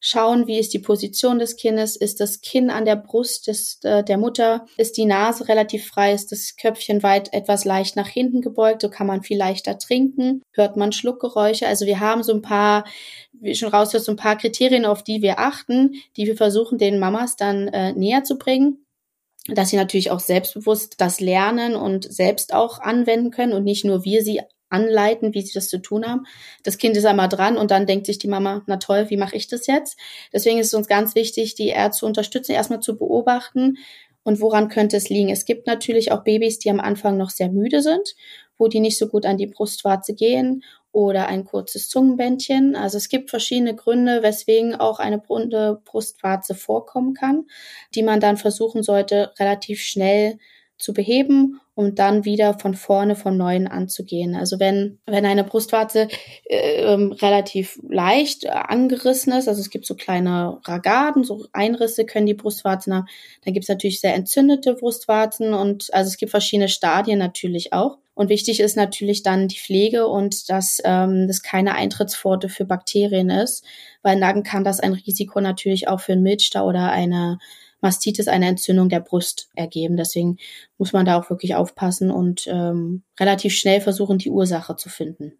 schauen, 0.00 0.46
wie 0.46 0.58
ist 0.58 0.72
die 0.72 0.78
Position 0.78 1.38
des 1.38 1.56
Kindes, 1.56 1.96
ist 1.96 2.20
das 2.20 2.40
Kinn 2.40 2.70
an 2.70 2.84
der 2.84 2.96
Brust 2.96 3.46
des, 3.46 3.80
äh, 3.82 4.04
der 4.04 4.18
Mutter, 4.18 4.66
ist 4.76 4.96
die 4.96 5.06
Nase 5.06 5.48
relativ 5.48 5.86
frei, 5.86 6.12
ist 6.12 6.32
das 6.32 6.56
Köpfchen 6.56 7.02
weit 7.02 7.32
etwas 7.32 7.64
leicht 7.64 7.96
nach 7.96 8.08
hinten 8.08 8.40
gebeugt, 8.40 8.82
so 8.82 8.90
kann 8.90 9.06
man 9.06 9.22
viel 9.22 9.38
leichter 9.38 9.78
trinken, 9.78 10.42
hört 10.52 10.76
man 10.76 10.92
Schluckgeräusche. 10.92 11.66
Also 11.66 11.86
wir 11.86 12.00
haben 12.00 12.22
so 12.22 12.32
ein 12.32 12.42
paar, 12.42 12.84
wie 13.32 13.54
schon 13.54 13.70
raushört, 13.70 14.04
so 14.04 14.12
ein 14.12 14.16
paar 14.16 14.36
Kriterien, 14.36 14.84
auf 14.84 15.02
die 15.02 15.22
wir 15.22 15.38
achten, 15.38 15.94
die 16.16 16.26
wir 16.26 16.36
versuchen, 16.36 16.78
den 16.78 16.98
Mamas 16.98 17.36
dann 17.36 17.68
äh, 17.68 17.92
näher 17.92 18.24
zu 18.24 18.38
bringen 18.38 18.82
dass 19.48 19.68
sie 19.70 19.76
natürlich 19.76 20.10
auch 20.10 20.18
selbstbewusst 20.18 21.00
das 21.00 21.20
lernen 21.20 21.76
und 21.76 22.12
selbst 22.12 22.52
auch 22.52 22.80
anwenden 22.80 23.30
können 23.30 23.52
und 23.52 23.62
nicht 23.62 23.84
nur 23.84 24.04
wir 24.04 24.24
sie 24.24 24.40
anleiten, 24.68 25.34
wie 25.34 25.42
sie 25.42 25.52
das 25.52 25.68
zu 25.68 25.78
tun 25.78 26.06
haben. 26.06 26.26
Das 26.64 26.78
Kind 26.78 26.96
ist 26.96 27.06
einmal 27.06 27.28
dran 27.28 27.56
und 27.56 27.70
dann 27.70 27.86
denkt 27.86 28.06
sich 28.06 28.18
die 28.18 28.28
Mama, 28.28 28.62
na 28.66 28.76
toll, 28.76 29.06
wie 29.08 29.16
mache 29.16 29.36
ich 29.36 29.48
das 29.48 29.66
jetzt? 29.66 29.98
Deswegen 30.32 30.58
ist 30.58 30.68
es 30.68 30.74
uns 30.74 30.88
ganz 30.88 31.14
wichtig, 31.14 31.54
die 31.54 31.68
eher 31.68 31.90
zu 31.92 32.06
unterstützen, 32.06 32.52
erstmal 32.52 32.80
zu 32.80 32.96
beobachten 32.96 33.78
und 34.22 34.40
woran 34.40 34.68
könnte 34.68 34.96
es 34.96 35.08
liegen. 35.08 35.30
Es 35.30 35.44
gibt 35.44 35.66
natürlich 35.66 36.10
auch 36.10 36.24
Babys, 36.24 36.58
die 36.58 36.70
am 36.70 36.80
Anfang 36.80 37.16
noch 37.16 37.30
sehr 37.30 37.48
müde 37.48 37.80
sind, 37.80 38.16
wo 38.58 38.66
die 38.68 38.80
nicht 38.80 38.98
so 38.98 39.06
gut 39.06 39.24
an 39.24 39.38
die 39.38 39.46
Brustwarze 39.46 40.14
gehen 40.14 40.64
oder 40.90 41.28
ein 41.28 41.44
kurzes 41.44 41.88
Zungenbändchen. 41.88 42.74
Also 42.74 42.96
es 42.96 43.08
gibt 43.08 43.30
verschiedene 43.30 43.76
Gründe, 43.76 44.22
weswegen 44.22 44.74
auch 44.74 44.98
eine 44.98 45.18
runde 45.18 45.80
Brustwarze 45.84 46.54
vorkommen 46.54 47.14
kann, 47.14 47.46
die 47.94 48.02
man 48.02 48.18
dann 48.18 48.36
versuchen 48.36 48.82
sollte, 48.82 49.32
relativ 49.38 49.80
schnell 49.80 50.38
zu 50.78 50.92
beheben 50.92 51.60
und 51.74 51.98
dann 51.98 52.24
wieder 52.24 52.58
von 52.58 52.74
vorne 52.74 53.16
von 53.16 53.36
neuem 53.36 53.66
anzugehen. 53.66 54.34
Also 54.34 54.58
wenn, 54.58 54.98
wenn 55.06 55.26
eine 55.26 55.44
Brustwarze 55.44 56.08
äh, 56.44 56.84
relativ 56.84 57.78
leicht 57.88 58.48
angerissen 58.48 59.32
ist, 59.32 59.48
also 59.48 59.60
es 59.60 59.70
gibt 59.70 59.86
so 59.86 59.94
kleine 59.94 60.58
Ragaden, 60.64 61.24
so 61.24 61.46
Einrisse 61.52 62.04
können 62.04 62.26
die 62.26 62.34
Brustwarzen 62.34 62.94
haben, 62.94 63.06
dann 63.44 63.54
gibt 63.54 63.64
es 63.64 63.68
natürlich 63.68 64.00
sehr 64.00 64.14
entzündete 64.14 64.74
Brustwarzen 64.74 65.54
und 65.54 65.92
also 65.92 66.08
es 66.08 66.16
gibt 66.16 66.30
verschiedene 66.30 66.68
Stadien 66.68 67.18
natürlich 67.18 67.72
auch. 67.72 67.98
Und 68.14 68.30
wichtig 68.30 68.60
ist 68.60 68.78
natürlich 68.78 69.22
dann 69.22 69.46
die 69.46 69.58
Pflege 69.58 70.06
und 70.06 70.48
dass 70.48 70.80
ähm, 70.84 71.26
das 71.28 71.42
keine 71.42 71.74
Eintrittspforte 71.74 72.48
für 72.48 72.64
Bakterien 72.64 73.28
ist, 73.28 73.62
weil 74.02 74.18
dann 74.18 74.42
kann 74.42 74.64
das 74.64 74.80
ein 74.80 74.94
Risiko 74.94 75.38
natürlich 75.42 75.88
auch 75.88 76.00
für 76.00 76.12
einen 76.12 76.22
Milchstau 76.22 76.66
oder 76.66 76.90
eine 76.90 77.38
Mastitis 77.86 78.26
eine 78.26 78.48
Entzündung 78.48 78.88
der 78.88 79.00
Brust 79.00 79.48
ergeben. 79.54 79.96
Deswegen 79.96 80.38
muss 80.76 80.92
man 80.92 81.06
da 81.06 81.16
auch 81.16 81.30
wirklich 81.30 81.54
aufpassen 81.54 82.10
und 82.10 82.46
ähm, 82.48 83.04
relativ 83.20 83.54
schnell 83.54 83.80
versuchen, 83.80 84.18
die 84.18 84.30
Ursache 84.30 84.74
zu 84.74 84.88
finden. 84.88 85.32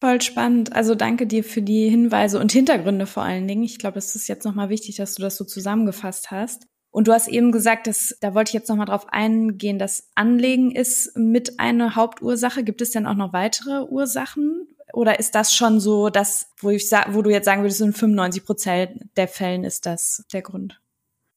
Voll 0.00 0.20
spannend. 0.20 0.72
Also 0.72 0.94
danke 0.94 1.26
dir 1.26 1.42
für 1.42 1.62
die 1.62 1.88
Hinweise 1.88 2.38
und 2.38 2.52
Hintergründe 2.52 3.06
vor 3.06 3.22
allen 3.22 3.48
Dingen. 3.48 3.64
Ich 3.64 3.78
glaube, 3.78 3.98
es 3.98 4.14
ist 4.14 4.28
jetzt 4.28 4.44
nochmal 4.44 4.68
wichtig, 4.68 4.96
dass 4.96 5.14
du 5.14 5.22
das 5.22 5.36
so 5.36 5.44
zusammengefasst 5.44 6.30
hast. 6.30 6.66
Und 6.90 7.08
du 7.08 7.12
hast 7.12 7.26
eben 7.26 7.50
gesagt, 7.50 7.88
dass, 7.88 8.16
da 8.20 8.34
wollte 8.34 8.50
ich 8.50 8.54
jetzt 8.54 8.68
nochmal 8.68 8.86
drauf 8.86 9.06
eingehen, 9.08 9.80
das 9.80 10.10
Anlegen 10.14 10.70
ist 10.70 11.16
mit 11.16 11.58
einer 11.58 11.96
Hauptursache. 11.96 12.62
Gibt 12.62 12.82
es 12.82 12.92
denn 12.92 13.06
auch 13.06 13.16
noch 13.16 13.32
weitere 13.32 13.82
Ursachen? 13.88 14.68
Oder 14.92 15.18
ist 15.18 15.34
das 15.34 15.52
schon 15.52 15.80
so, 15.80 16.08
dass, 16.08 16.52
wo 16.58 16.70
ich 16.70 16.88
wo 17.08 17.22
du 17.22 17.30
jetzt 17.30 17.46
sagen 17.46 17.62
würdest, 17.62 17.80
in 17.80 17.92
95 17.92 18.44
Prozent 18.44 18.90
der 19.16 19.26
Fällen 19.26 19.64
ist 19.64 19.86
das 19.86 20.24
der 20.32 20.42
Grund? 20.42 20.80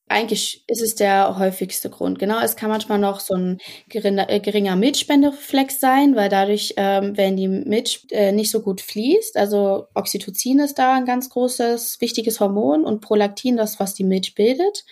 Eigentlich 0.10 0.64
ist 0.68 0.82
es 0.82 0.96
der 0.96 1.38
häufigste 1.38 1.90
Grund. 1.90 2.18
Genau, 2.18 2.40
es 2.40 2.56
kann 2.56 2.70
manchmal 2.70 2.98
noch 2.98 3.20
so 3.20 3.34
ein 3.34 3.60
geringer, 3.90 4.30
äh, 4.30 4.40
geringer 4.40 4.78
Milchspendereflex 4.78 5.82
sein, 5.82 6.16
weil 6.16 6.30
dadurch, 6.30 6.74
ähm, 6.78 7.18
wenn 7.18 7.36
die 7.36 7.50
Milch 7.50 8.08
äh, 8.12 8.32
nicht 8.32 8.50
so 8.50 8.62
gut 8.62 8.80
fließt, 8.80 9.36
also 9.36 9.88
Oxytocin 9.96 10.60
ist 10.60 10.80
da 10.80 10.96
ein 10.96 11.06
ganz 11.06 11.30
großes, 11.30 12.00
wichtiges 12.00 12.40
Hormon 12.40 12.86
und 12.86 13.02
Prolaktin, 13.02 13.58
das, 13.58 13.82
was 13.82 13.96
die 13.96 14.06
Milch 14.06 14.34
bildet. 14.34 14.86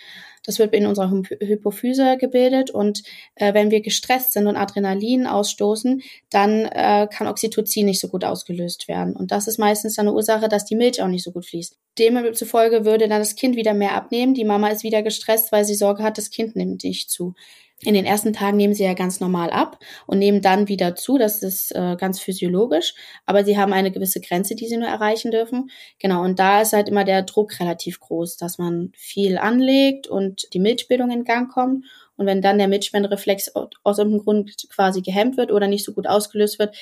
Das 0.46 0.58
wird 0.58 0.72
in 0.74 0.86
unserer 0.86 1.10
Hypophyse 1.10 2.16
gebildet 2.18 2.70
und 2.70 3.02
äh, 3.34 3.52
wenn 3.52 3.70
wir 3.70 3.80
gestresst 3.80 4.32
sind 4.32 4.46
und 4.46 4.56
Adrenalin 4.56 5.26
ausstoßen, 5.26 6.02
dann 6.30 6.64
äh, 6.66 7.08
kann 7.10 7.26
Oxytocin 7.26 7.86
nicht 7.86 8.00
so 8.00 8.08
gut 8.08 8.24
ausgelöst 8.24 8.88
werden. 8.88 9.14
Und 9.14 9.32
das 9.32 9.48
ist 9.48 9.58
meistens 9.58 9.98
eine 9.98 10.12
Ursache, 10.12 10.48
dass 10.48 10.64
die 10.64 10.76
Milch 10.76 11.02
auch 11.02 11.08
nicht 11.08 11.24
so 11.24 11.32
gut 11.32 11.46
fließt. 11.46 11.76
Demzufolge 11.98 12.84
würde 12.84 13.08
dann 13.08 13.20
das 13.20 13.36
Kind 13.36 13.56
wieder 13.56 13.74
mehr 13.74 13.94
abnehmen. 13.94 14.34
Die 14.34 14.44
Mama 14.44 14.68
ist 14.68 14.84
wieder 14.84 15.02
gestresst, 15.02 15.52
weil 15.52 15.64
sie 15.64 15.74
Sorge 15.74 16.02
hat, 16.02 16.18
das 16.18 16.30
Kind 16.30 16.56
nimmt 16.56 16.84
nicht 16.84 17.10
zu. 17.10 17.34
In 17.82 17.92
den 17.92 18.06
ersten 18.06 18.32
Tagen 18.32 18.56
nehmen 18.56 18.72
sie 18.72 18.84
ja 18.84 18.94
ganz 18.94 19.20
normal 19.20 19.50
ab 19.50 19.78
und 20.06 20.18
nehmen 20.18 20.40
dann 20.40 20.66
wieder 20.66 20.94
zu. 20.94 21.18
Das 21.18 21.42
ist 21.42 21.74
äh, 21.74 21.96
ganz 21.98 22.18
physiologisch. 22.18 22.94
Aber 23.26 23.44
sie 23.44 23.58
haben 23.58 23.74
eine 23.74 23.90
gewisse 23.90 24.22
Grenze, 24.22 24.54
die 24.54 24.66
sie 24.66 24.78
nur 24.78 24.88
erreichen 24.88 25.30
dürfen. 25.30 25.70
Genau. 25.98 26.22
Und 26.22 26.38
da 26.38 26.62
ist 26.62 26.72
halt 26.72 26.88
immer 26.88 27.04
der 27.04 27.22
Druck 27.22 27.60
relativ 27.60 28.00
groß, 28.00 28.38
dass 28.38 28.56
man 28.56 28.92
viel 28.96 29.36
anlegt 29.36 30.06
und 30.06 30.54
die 30.54 30.58
Milchbildung 30.58 31.10
in 31.10 31.24
Gang 31.24 31.52
kommt. 31.52 31.84
Und 32.16 32.24
wenn 32.24 32.40
dann 32.40 32.56
der 32.56 32.68
Milchspendereflex 32.68 33.52
aus 33.54 33.98
irgendeinem 33.98 34.24
Grund 34.24 34.68
quasi 34.70 35.02
gehemmt 35.02 35.36
wird 35.36 35.52
oder 35.52 35.68
nicht 35.68 35.84
so 35.84 35.92
gut 35.92 36.06
ausgelöst 36.06 36.58
wird, 36.58 36.74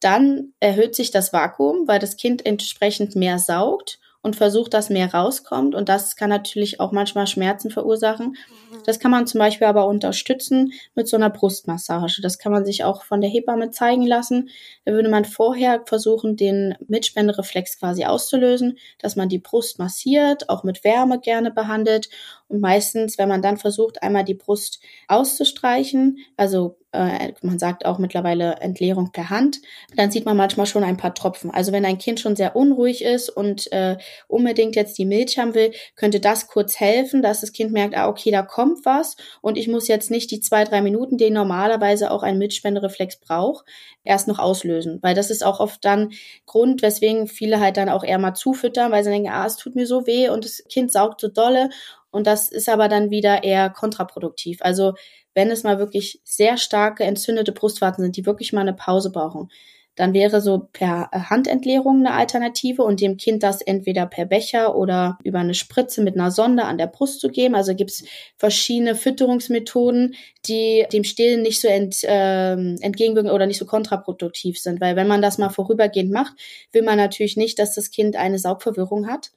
dann 0.00 0.52
erhöht 0.60 0.94
sich 0.94 1.10
das 1.10 1.32
Vakuum, 1.32 1.88
weil 1.88 1.98
das 1.98 2.18
Kind 2.18 2.44
entsprechend 2.44 3.16
mehr 3.16 3.38
saugt 3.38 4.00
und 4.22 4.36
versucht, 4.36 4.72
dass 4.72 4.88
mehr 4.88 5.12
rauskommt. 5.12 5.74
Und 5.74 5.88
das 5.88 6.16
kann 6.16 6.30
natürlich 6.30 6.80
auch 6.80 6.92
manchmal 6.92 7.26
Schmerzen 7.26 7.70
verursachen. 7.70 8.36
Mhm. 8.70 8.82
Das 8.86 8.98
kann 9.00 9.10
man 9.10 9.26
zum 9.26 9.38
Beispiel 9.38 9.66
aber 9.66 9.86
unterstützen 9.86 10.72
mit 10.94 11.08
so 11.08 11.16
einer 11.16 11.30
Brustmassage. 11.30 12.22
Das 12.22 12.38
kann 12.38 12.52
man 12.52 12.64
sich 12.64 12.84
auch 12.84 13.02
von 13.02 13.20
der 13.20 13.30
Hebamme 13.30 13.70
zeigen 13.70 14.06
lassen. 14.06 14.48
Da 14.84 14.92
würde 14.92 15.08
man 15.08 15.24
vorher 15.24 15.82
versuchen, 15.86 16.36
den 16.36 16.74
Mitspendereflex 16.86 17.78
quasi 17.78 18.04
auszulösen, 18.04 18.78
dass 18.98 19.16
man 19.16 19.28
die 19.28 19.40
Brust 19.40 19.78
massiert, 19.78 20.48
auch 20.48 20.62
mit 20.62 20.84
Wärme 20.84 21.18
gerne 21.18 21.50
behandelt. 21.50 22.08
Und 22.52 22.60
meistens, 22.60 23.16
wenn 23.16 23.30
man 23.30 23.40
dann 23.40 23.56
versucht, 23.56 24.02
einmal 24.02 24.24
die 24.24 24.34
Brust 24.34 24.78
auszustreichen, 25.08 26.18
also 26.36 26.76
äh, 26.92 27.32
man 27.40 27.58
sagt 27.58 27.86
auch 27.86 27.98
mittlerweile 27.98 28.56
Entleerung 28.60 29.10
per 29.10 29.30
Hand, 29.30 29.62
dann 29.96 30.10
sieht 30.10 30.26
man 30.26 30.36
manchmal 30.36 30.66
schon 30.66 30.84
ein 30.84 30.98
paar 30.98 31.14
Tropfen. 31.14 31.50
Also 31.50 31.72
wenn 31.72 31.86
ein 31.86 31.96
Kind 31.96 32.20
schon 32.20 32.36
sehr 32.36 32.54
unruhig 32.54 33.02
ist 33.02 33.30
und 33.30 33.72
äh, 33.72 33.96
unbedingt 34.28 34.76
jetzt 34.76 34.98
die 34.98 35.06
Milch 35.06 35.38
haben 35.38 35.54
will, 35.54 35.72
könnte 35.96 36.20
das 36.20 36.46
kurz 36.46 36.78
helfen, 36.78 37.22
dass 37.22 37.40
das 37.40 37.52
Kind 37.52 37.72
merkt, 37.72 37.96
ah, 37.96 38.06
okay, 38.08 38.30
da 38.30 38.42
kommt 38.42 38.84
was 38.84 39.16
und 39.40 39.56
ich 39.56 39.68
muss 39.68 39.88
jetzt 39.88 40.10
nicht 40.10 40.30
die 40.30 40.40
zwei, 40.40 40.64
drei 40.64 40.82
Minuten, 40.82 41.16
die 41.16 41.30
normalerweise 41.30 42.10
auch 42.10 42.22
ein 42.22 42.36
Milchspendereflex 42.36 43.20
braucht, 43.20 43.64
erst 44.04 44.28
noch 44.28 44.38
auslösen. 44.38 44.98
Weil 45.00 45.14
das 45.14 45.30
ist 45.30 45.42
auch 45.42 45.58
oft 45.58 45.82
dann 45.86 46.12
Grund, 46.44 46.82
weswegen 46.82 47.28
viele 47.28 47.60
halt 47.60 47.78
dann 47.78 47.88
auch 47.88 48.04
eher 48.04 48.18
mal 48.18 48.34
zufüttern, 48.34 48.92
weil 48.92 49.04
sie 49.04 49.10
denken, 49.10 49.30
ah, 49.30 49.46
es 49.46 49.56
tut 49.56 49.74
mir 49.74 49.86
so 49.86 50.06
weh 50.06 50.28
und 50.28 50.44
das 50.44 50.62
Kind 50.68 50.92
saugt 50.92 51.22
so 51.22 51.28
dolle. 51.28 51.70
Und 52.12 52.26
das 52.26 52.50
ist 52.50 52.68
aber 52.68 52.88
dann 52.88 53.10
wieder 53.10 53.42
eher 53.42 53.70
kontraproduktiv. 53.70 54.58
Also 54.60 54.94
wenn 55.34 55.50
es 55.50 55.64
mal 55.64 55.78
wirklich 55.78 56.20
sehr 56.24 56.58
starke 56.58 57.04
entzündete 57.04 57.52
Brustwarzen 57.52 58.02
sind, 58.02 58.16
die 58.16 58.26
wirklich 58.26 58.52
mal 58.52 58.60
eine 58.60 58.74
Pause 58.74 59.10
brauchen, 59.10 59.48
dann 59.94 60.14
wäre 60.14 60.40
so 60.40 60.68
per 60.72 61.10
Handentleerung 61.12 61.98
eine 61.98 62.14
Alternative 62.14 62.82
und 62.82 63.00
dem 63.00 63.18
Kind 63.18 63.42
das 63.42 63.60
entweder 63.60 64.06
per 64.06 64.24
Becher 64.24 64.74
oder 64.74 65.18
über 65.22 65.40
eine 65.40 65.52
Spritze 65.52 66.02
mit 66.02 66.14
einer 66.14 66.30
Sonde 66.30 66.64
an 66.64 66.78
der 66.78 66.86
Brust 66.86 67.20
zu 67.20 67.28
geben. 67.28 67.54
Also 67.54 67.74
gibt 67.74 67.90
es 67.90 68.04
verschiedene 68.38 68.94
Fütterungsmethoden, 68.94 70.14
die 70.46 70.86
dem 70.92 71.04
Stillen 71.04 71.42
nicht 71.42 71.60
so 71.60 71.68
ent, 71.68 72.02
äh, 72.04 72.52
entgegenwirken 72.52 73.30
oder 73.30 73.46
nicht 73.46 73.58
so 73.58 73.66
kontraproduktiv 73.66 74.58
sind. 74.58 74.80
Weil 74.80 74.96
wenn 74.96 75.08
man 75.08 75.20
das 75.20 75.36
mal 75.36 75.50
vorübergehend 75.50 76.10
macht, 76.10 76.32
will 76.72 76.82
man 76.82 76.96
natürlich 76.96 77.36
nicht, 77.36 77.58
dass 77.58 77.74
das 77.74 77.90
Kind 77.90 78.16
eine 78.16 78.38
Saugverwirrung 78.38 79.08
hat 79.08 79.30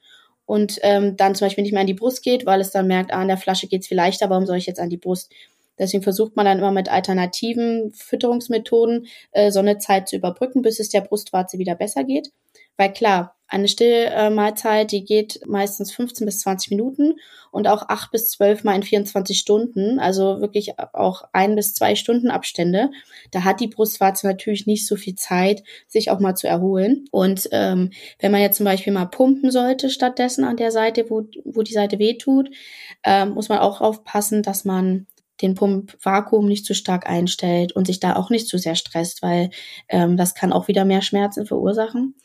und 0.45 0.79
ähm, 0.83 1.17
dann 1.17 1.35
zum 1.35 1.45
Beispiel 1.45 1.63
nicht 1.63 1.71
mehr 1.71 1.81
an 1.81 1.87
die 1.87 1.93
Brust 1.93 2.23
geht, 2.23 2.45
weil 2.45 2.61
es 2.61 2.71
dann 2.71 2.87
merkt, 2.87 3.13
ah, 3.13 3.21
an 3.21 3.27
der 3.27 3.37
Flasche 3.37 3.67
geht's 3.67 3.87
viel 3.87 3.97
leichter, 3.97 4.29
warum 4.29 4.45
soll 4.45 4.57
ich 4.57 4.65
jetzt 4.65 4.79
an 4.79 4.89
die 4.89 4.97
Brust? 4.97 5.31
Deswegen 5.77 6.03
versucht 6.03 6.35
man 6.35 6.45
dann 6.45 6.59
immer 6.59 6.71
mit 6.71 6.89
alternativen 6.89 7.91
Fütterungsmethoden 7.93 9.07
äh, 9.31 9.51
so 9.51 9.59
eine 9.59 9.77
Zeit 9.77 10.07
zu 10.07 10.15
überbrücken, 10.15 10.61
bis 10.61 10.79
es 10.79 10.89
der 10.89 11.01
Brustwarze 11.01 11.57
wieder 11.57 11.75
besser 11.75 12.03
geht. 12.03 12.31
Weil 12.77 12.93
klar, 12.93 13.34
eine 13.47 13.67
Stillmahlzeit, 13.67 14.91
die 14.91 15.05
geht 15.05 15.41
meistens 15.45 15.91
15 15.91 16.25
bis 16.25 16.39
20 16.39 16.71
Minuten 16.71 17.15
und 17.51 17.67
auch 17.67 17.87
8 17.87 18.11
bis 18.11 18.29
12 18.31 18.63
mal 18.63 18.75
in 18.75 18.83
24 18.83 19.37
Stunden, 19.37 19.99
also 19.99 20.41
wirklich 20.41 20.73
auch 20.93 21.23
ein 21.31 21.55
bis 21.55 21.73
zwei 21.73 21.95
Stunden 21.95 22.31
Abstände. 22.31 22.89
Da 23.31 23.43
hat 23.43 23.59
die 23.59 23.67
Brustwarze 23.67 24.27
natürlich 24.27 24.65
nicht 24.65 24.87
so 24.87 24.95
viel 24.95 25.15
Zeit, 25.15 25.63
sich 25.87 26.09
auch 26.09 26.19
mal 26.19 26.35
zu 26.35 26.47
erholen. 26.47 27.05
Und 27.11 27.47
ähm, 27.51 27.91
wenn 28.19 28.31
man 28.31 28.41
jetzt 28.41 28.57
zum 28.57 28.65
Beispiel 28.65 28.93
mal 28.93 29.05
pumpen 29.05 29.51
sollte 29.51 29.89
stattdessen 29.89 30.43
an 30.43 30.57
der 30.57 30.71
Seite, 30.71 31.09
wo, 31.09 31.27
wo 31.45 31.61
die 31.61 31.73
Seite 31.73 31.99
wehtut, 31.99 32.49
ähm, 33.03 33.29
muss 33.35 33.49
man 33.49 33.59
auch 33.59 33.79
aufpassen, 33.79 34.41
dass 34.41 34.65
man 34.65 35.07
den 35.41 35.53
Pumpvakuum 35.53 36.47
nicht 36.47 36.65
zu 36.65 36.73
stark 36.73 37.07
einstellt 37.07 37.73
und 37.73 37.87
sich 37.87 37.99
da 37.99 38.15
auch 38.15 38.29
nicht 38.29 38.47
zu 38.47 38.57
sehr 38.57 38.75
stresst, 38.75 39.21
weil 39.21 39.49
ähm, 39.89 40.17
das 40.17 40.33
kann 40.33 40.53
auch 40.53 40.67
wieder 40.67 40.85
mehr 40.85 41.01
Schmerzen 41.01 41.45
verursachen. 41.45 42.15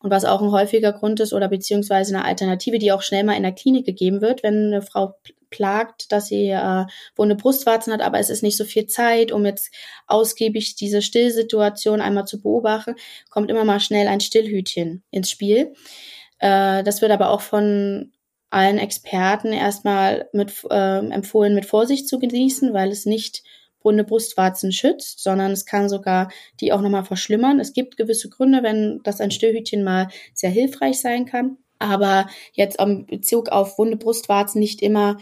Und 0.00 0.10
was 0.10 0.24
auch 0.24 0.40
ein 0.40 0.52
häufiger 0.52 0.92
Grund 0.92 1.18
ist 1.20 1.32
oder 1.32 1.48
beziehungsweise 1.48 2.14
eine 2.14 2.24
Alternative, 2.24 2.78
die 2.78 2.92
auch 2.92 3.02
schnell 3.02 3.24
mal 3.24 3.36
in 3.36 3.42
der 3.42 3.52
Klinik 3.52 3.84
gegeben 3.84 4.20
wird, 4.20 4.42
wenn 4.42 4.66
eine 4.66 4.82
Frau 4.82 5.14
plagt, 5.50 6.12
dass 6.12 6.28
sie 6.28 6.50
äh, 6.50 6.84
eine 7.18 7.36
Brustwarzen 7.36 7.92
hat, 7.92 8.02
aber 8.02 8.18
es 8.18 8.30
ist 8.30 8.42
nicht 8.42 8.56
so 8.56 8.64
viel 8.64 8.86
Zeit, 8.86 9.32
um 9.32 9.44
jetzt 9.44 9.74
ausgiebig 10.06 10.76
diese 10.76 11.02
Stillsituation 11.02 12.00
einmal 12.00 12.26
zu 12.26 12.40
beobachten, 12.40 12.94
kommt 13.30 13.50
immer 13.50 13.64
mal 13.64 13.80
schnell 13.80 14.08
ein 14.08 14.20
Stillhütchen 14.20 15.02
ins 15.10 15.30
Spiel. 15.30 15.72
Äh, 16.38 16.82
das 16.84 17.02
wird 17.02 17.12
aber 17.12 17.30
auch 17.30 17.40
von 17.40 18.12
allen 18.50 18.78
Experten 18.78 19.52
erstmal 19.52 20.28
mit, 20.32 20.52
äh, 20.70 20.98
empfohlen, 20.98 21.54
mit 21.54 21.66
Vorsicht 21.66 22.08
zu 22.08 22.18
genießen, 22.18 22.72
weil 22.72 22.90
es 22.90 23.04
nicht 23.04 23.42
runde 23.84 24.04
Brustwarzen 24.04 24.72
schützt, 24.72 25.22
sondern 25.22 25.52
es 25.52 25.66
kann 25.66 25.88
sogar 25.88 26.30
die 26.60 26.72
auch 26.72 26.80
nochmal 26.80 27.04
verschlimmern. 27.04 27.60
Es 27.60 27.72
gibt 27.72 27.96
gewisse 27.96 28.28
Gründe, 28.28 28.62
wenn 28.62 29.00
das 29.04 29.20
ein 29.20 29.30
Stillhütchen 29.30 29.84
mal 29.84 30.08
sehr 30.34 30.50
hilfreich 30.50 31.00
sein 31.00 31.26
kann, 31.26 31.58
aber 31.78 32.28
jetzt 32.52 32.80
am 32.80 33.06
Bezug 33.06 33.50
auf 33.50 33.78
wunde 33.78 33.96
Brustwarzen 33.96 34.60
nicht 34.60 34.82
immer 34.82 35.18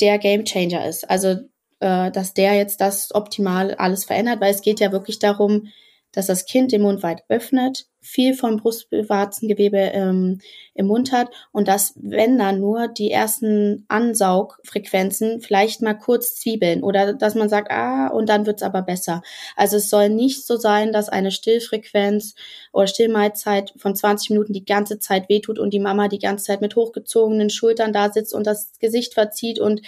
der 0.00 0.18
Gamechanger 0.18 0.86
ist. 0.86 1.08
Also, 1.08 1.36
äh, 1.80 2.10
dass 2.10 2.34
der 2.34 2.54
jetzt 2.54 2.80
das 2.80 3.14
optimal 3.14 3.74
alles 3.74 4.04
verändert, 4.04 4.40
weil 4.40 4.52
es 4.52 4.62
geht 4.62 4.80
ja 4.80 4.92
wirklich 4.92 5.18
darum, 5.18 5.68
dass 6.12 6.26
das 6.26 6.46
Kind 6.46 6.72
den 6.72 6.82
Mund 6.82 7.02
weit 7.02 7.24
öffnet, 7.28 7.86
viel 8.06 8.34
vom 8.34 8.56
Brustwarzengewebe 8.56 9.78
ähm, 9.78 10.40
im 10.74 10.86
Mund 10.86 11.10
hat 11.10 11.28
und 11.52 11.66
dass, 11.66 11.94
wenn 11.96 12.38
dann 12.38 12.60
nur 12.60 12.86
die 12.88 13.10
ersten 13.10 13.84
Ansaugfrequenzen 13.88 15.40
vielleicht 15.40 15.82
mal 15.82 15.94
kurz 15.94 16.36
zwiebeln 16.36 16.82
oder 16.84 17.14
dass 17.14 17.34
man 17.34 17.48
sagt, 17.48 17.70
ah, 17.70 18.06
und 18.08 18.28
dann 18.28 18.46
wird's 18.46 18.62
aber 18.62 18.82
besser. 18.82 19.22
Also 19.56 19.78
es 19.78 19.90
soll 19.90 20.08
nicht 20.08 20.46
so 20.46 20.56
sein, 20.56 20.92
dass 20.92 21.08
eine 21.08 21.32
Stillfrequenz 21.32 22.34
oder 22.72 22.86
Stillmahlzeit 22.86 23.74
von 23.76 23.96
20 23.96 24.30
Minuten 24.30 24.52
die 24.52 24.64
ganze 24.64 25.00
Zeit 25.00 25.28
wehtut 25.28 25.58
und 25.58 25.74
die 25.74 25.80
Mama 25.80 26.08
die 26.08 26.20
ganze 26.20 26.44
Zeit 26.44 26.60
mit 26.60 26.76
hochgezogenen 26.76 27.50
Schultern 27.50 27.92
da 27.92 28.10
sitzt 28.12 28.34
und 28.34 28.46
das 28.46 28.72
Gesicht 28.78 29.14
verzieht 29.14 29.58
und 29.58 29.82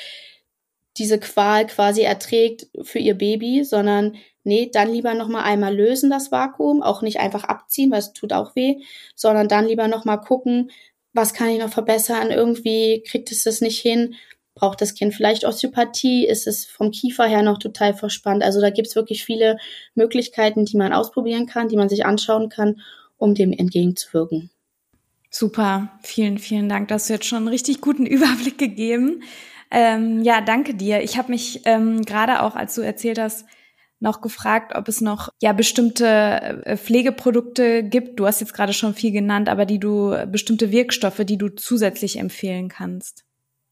diese 0.98 1.18
Qual 1.18 1.66
quasi 1.66 2.02
erträgt 2.02 2.66
für 2.82 2.98
ihr 2.98 3.14
Baby, 3.14 3.64
sondern 3.64 4.16
nee, 4.44 4.70
dann 4.72 4.92
lieber 4.92 5.14
noch 5.14 5.28
mal 5.28 5.42
einmal 5.42 5.74
lösen 5.74 6.10
das 6.10 6.32
Vakuum, 6.32 6.82
auch 6.82 7.02
nicht 7.02 7.20
einfach 7.20 7.44
abziehen, 7.44 7.90
weil 7.90 8.00
es 8.00 8.12
tut 8.12 8.32
auch 8.32 8.56
weh, 8.56 8.76
sondern 9.14 9.48
dann 9.48 9.66
lieber 9.66 9.88
noch 9.88 10.04
mal 10.04 10.16
gucken, 10.16 10.70
was 11.12 11.34
kann 11.34 11.48
ich 11.48 11.58
noch 11.58 11.70
verbessern? 11.70 12.30
Irgendwie 12.30 13.02
kriegt 13.06 13.30
es 13.30 13.44
das 13.44 13.60
nicht 13.60 13.80
hin. 13.80 14.14
Braucht 14.54 14.80
das 14.80 14.94
Kind 14.94 15.14
vielleicht 15.14 15.44
Osteopathie? 15.44 16.26
Ist 16.26 16.46
es 16.46 16.64
vom 16.64 16.90
Kiefer 16.90 17.26
her 17.26 17.42
noch 17.42 17.58
total 17.58 17.94
verspannt? 17.94 18.42
Also 18.42 18.60
da 18.60 18.70
gibt's 18.70 18.96
wirklich 18.96 19.24
viele 19.24 19.58
Möglichkeiten, 19.94 20.64
die 20.64 20.76
man 20.76 20.92
ausprobieren 20.92 21.46
kann, 21.46 21.68
die 21.68 21.76
man 21.76 21.88
sich 21.88 22.04
anschauen 22.04 22.48
kann, 22.48 22.80
um 23.16 23.34
dem 23.34 23.52
entgegenzuwirken. 23.52 24.50
Super, 25.30 25.90
vielen, 26.02 26.38
vielen 26.38 26.68
Dank. 26.68 26.88
Das 26.88 27.02
hast 27.02 27.08
du 27.08 27.14
jetzt 27.14 27.26
schon 27.26 27.38
einen 27.38 27.48
richtig 27.48 27.80
guten 27.80 28.06
Überblick 28.06 28.58
gegeben. 28.58 29.22
Ähm, 29.70 30.22
ja, 30.22 30.40
danke 30.40 30.74
dir. 30.74 31.02
Ich 31.02 31.18
habe 31.18 31.30
mich 31.30 31.62
ähm, 31.64 32.02
gerade 32.04 32.42
auch, 32.42 32.56
als 32.56 32.74
du 32.74 32.80
erzählt 32.80 33.18
hast, 33.18 33.46
noch 34.00 34.20
gefragt, 34.20 34.74
ob 34.74 34.88
es 34.88 35.00
noch 35.00 35.30
ja 35.42 35.52
bestimmte 35.52 36.06
äh, 36.64 36.76
Pflegeprodukte 36.76 37.82
gibt. 37.82 38.20
Du 38.20 38.26
hast 38.26 38.40
jetzt 38.40 38.54
gerade 38.54 38.72
schon 38.72 38.94
viel 38.94 39.12
genannt, 39.12 39.48
aber 39.48 39.66
die 39.66 39.80
du 39.80 40.14
bestimmte 40.30 40.70
Wirkstoffe, 40.70 41.24
die 41.24 41.36
du 41.36 41.48
zusätzlich 41.48 42.18
empfehlen 42.18 42.68
kannst. 42.68 43.24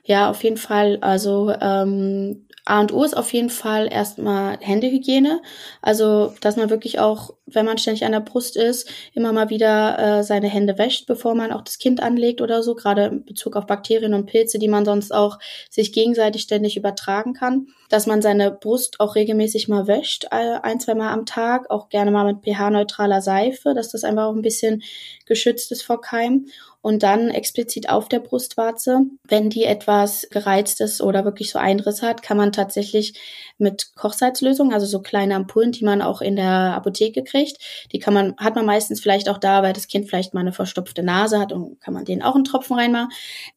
Ja, 0.03 0.31
auf 0.31 0.43
jeden 0.45 0.57
Fall. 0.57 0.99
Also 1.01 1.53
ähm, 1.61 2.46
A 2.67 2.81
und 2.81 2.93
O 2.93 3.05
ist 3.05 3.17
auf 3.17 3.33
jeden 3.33 3.49
Fall 3.49 3.89
erstmal 3.91 4.59
Händehygiene. 4.61 5.41
Also, 5.83 6.35
dass 6.41 6.57
man 6.57 6.69
wirklich 6.69 6.99
auch, 6.99 7.33
wenn 7.47 7.65
man 7.65 7.79
ständig 7.79 8.05
an 8.05 8.11
der 8.11 8.21
Brust 8.21 8.57
ist, 8.57 8.91
immer 9.15 9.33
mal 9.33 9.51
wieder 9.51 9.99
äh, 9.99 10.25
seine 10.25 10.49
Hände 10.49 10.77
wäscht, 10.77 11.07
bevor 11.07 11.37
man 11.37 11.53
auch 11.53 11.63
das 11.63 11.79
Kind 11.79 12.03
anlegt 12.03 12.41
oder 12.41 12.65
so, 12.65 12.75
gerade 12.75 13.05
in 13.05 13.25
Bezug 13.25 13.55
auf 13.55 13.67
Bakterien 13.67 14.15
und 14.15 14.27
Pilze, 14.27 14.59
die 14.59 14.67
man 14.67 14.85
sonst 14.85 15.15
auch 15.15 15.39
sich 15.71 15.93
gegenseitig 15.93 16.43
ständig 16.43 16.77
übertragen 16.77 17.35
kann. 17.35 17.69
Dass 17.89 18.09
man 18.09 18.21
seine 18.21 18.51
Brust 18.51 18.99
auch 18.99 19.15
regelmäßig 19.15 19.69
mal 19.69 19.87
wäscht, 19.87 20.25
äh, 20.33 20.59
ein, 20.61 20.81
zwei 20.81 20.97
Mal 20.97 21.13
am 21.13 21.25
Tag, 21.25 21.71
auch 21.71 21.89
gerne 21.89 22.11
mal 22.11 22.25
mit 22.25 22.43
pH-neutraler 22.45 23.23
Seife, 23.23 23.75
dass 23.75 23.93
das 23.93 24.03
einfach 24.03 24.25
auch 24.25 24.35
ein 24.35 24.43
bisschen 24.43 24.83
geschützt 25.25 25.71
ist 25.71 25.83
vor 25.83 26.01
Keim 26.01 26.47
und 26.87 27.03
dann 27.03 27.31
explizit 27.31 27.89
auf 27.89 28.09
der 28.09 28.21
Brustwarze. 28.21 29.01
Wenn 29.25 29.51
die 29.51 29.65
etwas 29.65 30.29
gereizt 30.31 30.81
ist 30.81 31.01
oder 31.01 31.25
wirklich 31.25 31.51
so 31.51 31.59
Einriss 31.59 32.01
hat, 32.01 32.23
kann 32.23 32.37
man 32.37 32.53
tatsächlich 32.53 33.21
mit 33.59 33.97
Kochsalzlösung, 33.97 34.73
also 34.73 34.87
so 34.87 35.03
kleine 35.03 35.35
Ampullen, 35.35 35.73
die 35.73 35.85
man 35.85 36.01
auch 36.01 36.21
in 36.21 36.37
der 36.37 36.47
Apotheke 36.47 37.25
kriegt, 37.25 37.57
die 37.91 37.99
kann 37.99 38.15
man, 38.15 38.37
hat 38.37 38.55
man 38.55 38.65
meistens 38.65 39.01
vielleicht 39.01 39.29
auch 39.29 39.39
da, 39.39 39.65
weil 39.65 39.73
das 39.73 39.89
Kind 39.89 40.09
vielleicht 40.09 40.33
mal 40.33 40.43
eine 40.43 40.53
verstopfte 40.53 41.03
Nase 41.03 41.41
hat 41.41 41.53
und 41.53 41.81
kann 41.81 41.93
man 41.93 42.05
denen 42.05 42.23
auch 42.23 42.37
einen 42.37 42.45
Tropfen 42.45 42.79
reinmachen. 42.79 43.09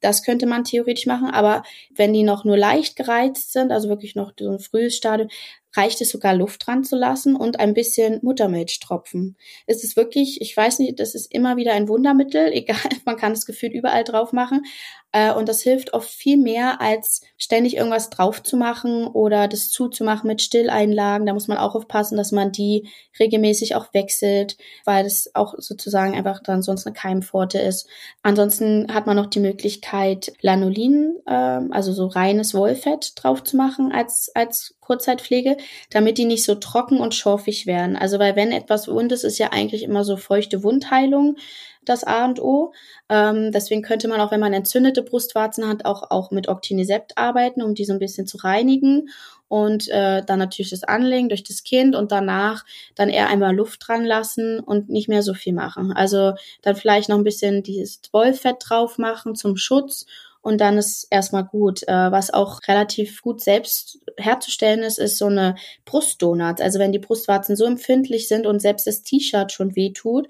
Das 0.01 0.23
könnte 0.23 0.47
man 0.47 0.63
theoretisch 0.63 1.05
machen, 1.05 1.29
aber 1.29 1.61
wenn 1.93 2.13
die 2.13 2.23
noch 2.23 2.45
nur 2.45 2.57
leicht 2.57 2.95
gereizt 2.95 3.53
sind, 3.53 3.71
also 3.71 3.89
wirklich 3.89 4.15
noch 4.15 4.31
so 4.39 4.49
ein 4.49 4.59
frühes 4.59 4.95
Stadium, 4.95 5.29
reicht 5.75 6.01
es 6.01 6.09
sogar 6.09 6.33
Luft 6.33 6.65
dran 6.65 6.83
zu 6.83 6.95
lassen 6.95 7.35
und 7.35 7.59
ein 7.59 7.73
bisschen 7.73 8.19
Muttermilchtropfen. 8.21 9.37
Es 9.67 9.83
ist 9.83 9.95
wirklich, 9.95 10.41
ich 10.41 10.55
weiß 10.55 10.79
nicht, 10.79 10.99
das 10.99 11.15
ist 11.15 11.33
immer 11.33 11.57
wieder 11.57 11.73
ein 11.73 11.87
Wundermittel, 11.87 12.47
egal, 12.53 12.77
man 13.05 13.17
kann 13.17 13.33
es 13.33 13.45
gefühlt 13.45 13.73
überall 13.73 14.03
drauf 14.03 14.33
machen. 14.33 14.63
Äh, 15.11 15.33
und 15.33 15.49
das 15.49 15.61
hilft 15.61 15.93
oft 15.93 16.09
viel 16.09 16.37
mehr, 16.37 16.81
als 16.81 17.21
ständig 17.37 17.75
irgendwas 17.77 18.09
drauf 18.09 18.43
zu 18.43 18.57
machen 18.57 19.07
oder 19.07 19.47
das 19.47 19.69
zuzumachen 19.69 20.27
mit 20.27 20.41
Stilleinlagen. 20.41 21.25
Da 21.25 21.33
muss 21.33 21.47
man 21.47 21.57
auch 21.57 21.75
aufpassen, 21.75 22.17
dass 22.17 22.31
man 22.31 22.51
die 22.51 22.89
regelmäßig 23.19 23.75
auch 23.75 23.93
wechselt, 23.93 24.57
weil 24.85 25.03
das 25.03 25.31
auch 25.33 25.55
sozusagen 25.57 26.13
einfach 26.13 26.41
dann 26.43 26.61
sonst 26.61 26.85
eine 26.85 26.93
Keimpforte 26.93 27.59
ist. 27.59 27.87
Ansonsten 28.21 28.93
hat 28.93 29.07
man 29.07 29.15
noch 29.15 29.27
die 29.27 29.39
Möglichkeit, 29.39 30.33
Lanolin, 30.41 31.15
äh, 31.25 31.31
also 31.31 31.91
so 31.91 32.05
reines 32.07 32.53
Wollfett 32.53 33.13
drauf 33.15 33.43
zu 33.43 33.57
machen 33.57 33.91
als, 33.91 34.31
als 34.35 34.75
Kurzzeitpflege, 34.79 35.57
damit 35.89 36.17
die 36.17 36.25
nicht 36.25 36.43
so 36.43 36.55
trocken 36.55 36.99
und 36.99 37.15
schorfig 37.15 37.65
werden. 37.65 37.95
Also 37.95 38.19
weil 38.19 38.35
wenn 38.35 38.51
etwas 38.51 38.87
wund 38.87 39.11
ist, 39.11 39.23
ist 39.23 39.37
ja 39.37 39.51
eigentlich 39.51 39.83
immer 39.83 40.03
so 40.03 40.17
feuchte 40.17 40.63
Wundheilung 40.63 41.37
das 41.83 42.03
A 42.03 42.25
und 42.25 42.41
O. 42.41 42.73
Ähm, 43.09 43.51
deswegen 43.51 43.81
könnte 43.81 44.07
man 44.07 44.21
auch, 44.21 44.31
wenn 44.31 44.39
man 44.39 44.53
entzündete 44.53 45.03
Brustwarzen 45.03 45.67
hat, 45.67 45.85
auch, 45.85 46.11
auch 46.11 46.31
mit 46.31 46.47
Octinisept 46.47 47.17
arbeiten, 47.17 47.61
um 47.61 47.73
die 47.73 47.85
so 47.85 47.93
ein 47.93 47.99
bisschen 47.99 48.27
zu 48.27 48.37
reinigen 48.37 49.09
und 49.47 49.89
äh, 49.89 50.23
dann 50.23 50.39
natürlich 50.39 50.69
das 50.69 50.83
Anlegen 50.83 51.27
durch 51.27 51.43
das 51.43 51.63
Kind 51.63 51.95
und 51.95 52.11
danach 52.11 52.63
dann 52.95 53.09
eher 53.09 53.27
einmal 53.27 53.55
Luft 53.55 53.87
dran 53.87 54.05
lassen 54.05 54.59
und 54.59 54.89
nicht 54.89 55.09
mehr 55.09 55.23
so 55.23 55.33
viel 55.33 55.53
machen. 55.53 55.91
Also 55.91 56.33
dann 56.61 56.75
vielleicht 56.75 57.09
noch 57.09 57.17
ein 57.17 57.23
bisschen 57.23 57.63
dieses 57.63 58.01
Wollfett 58.11 58.57
drauf 58.59 58.97
machen 58.97 59.35
zum 59.35 59.57
Schutz 59.57 60.05
und 60.41 60.61
dann 60.61 60.77
ist 60.77 61.07
erstmal 61.09 61.43
gut. 61.43 61.83
Äh, 61.87 62.11
was 62.11 62.31
auch 62.31 62.61
relativ 62.67 63.21
gut 63.21 63.41
selbst 63.41 63.99
herzustellen 64.17 64.83
ist, 64.83 64.99
ist 64.99 65.17
so 65.17 65.25
eine 65.25 65.55
Brustdonut. 65.85 66.61
Also 66.61 66.79
wenn 66.79 66.91
die 66.91 66.99
Brustwarzen 66.99 67.55
so 67.55 67.65
empfindlich 67.65 68.27
sind 68.27 68.45
und 68.45 68.59
selbst 68.59 68.87
das 68.87 69.01
T-Shirt 69.01 69.51
schon 69.51 69.75
weh 69.75 69.91
tut, 69.91 70.27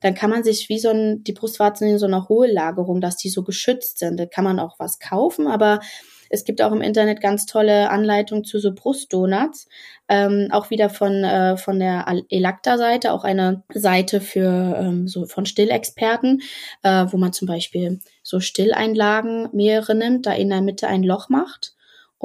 dann 0.00 0.14
kann 0.14 0.30
man 0.30 0.44
sich 0.44 0.68
wie 0.68 0.78
so 0.78 0.90
ein, 0.90 1.24
die 1.24 1.32
Brustwarzen 1.32 1.88
in 1.88 1.98
so 1.98 2.06
einer 2.06 2.28
Hohllagerung, 2.28 3.00
dass 3.00 3.16
die 3.16 3.30
so 3.30 3.42
geschützt 3.42 3.98
sind. 3.98 4.18
Da 4.18 4.26
kann 4.26 4.44
man 4.44 4.58
auch 4.58 4.78
was 4.78 4.98
kaufen, 4.98 5.46
aber 5.46 5.80
es 6.28 6.44
gibt 6.44 6.60
auch 6.60 6.72
im 6.72 6.80
Internet 6.80 7.20
ganz 7.20 7.46
tolle 7.46 7.90
Anleitungen 7.90 8.44
zu 8.44 8.58
so 8.58 8.72
Brustdonuts. 8.74 9.68
Ähm, 10.08 10.48
auch 10.50 10.70
wieder 10.70 10.90
von, 10.90 11.24
äh, 11.24 11.56
von 11.56 11.78
der 11.78 12.06
Elacta-Seite, 12.30 13.12
auch 13.12 13.24
eine 13.24 13.62
Seite 13.72 14.20
für 14.20 14.76
ähm, 14.78 15.08
so 15.08 15.26
von 15.26 15.46
Stillexperten, 15.46 16.42
äh, 16.82 17.06
wo 17.10 17.16
man 17.16 17.32
zum 17.32 17.46
Beispiel 17.46 18.00
so 18.22 18.40
Stilleinlagen 18.40 19.48
mehrere 19.52 19.94
nimmt, 19.94 20.26
da 20.26 20.32
in 20.32 20.50
der 20.50 20.62
Mitte 20.62 20.88
ein 20.88 21.02
Loch 21.02 21.28
macht 21.28 21.75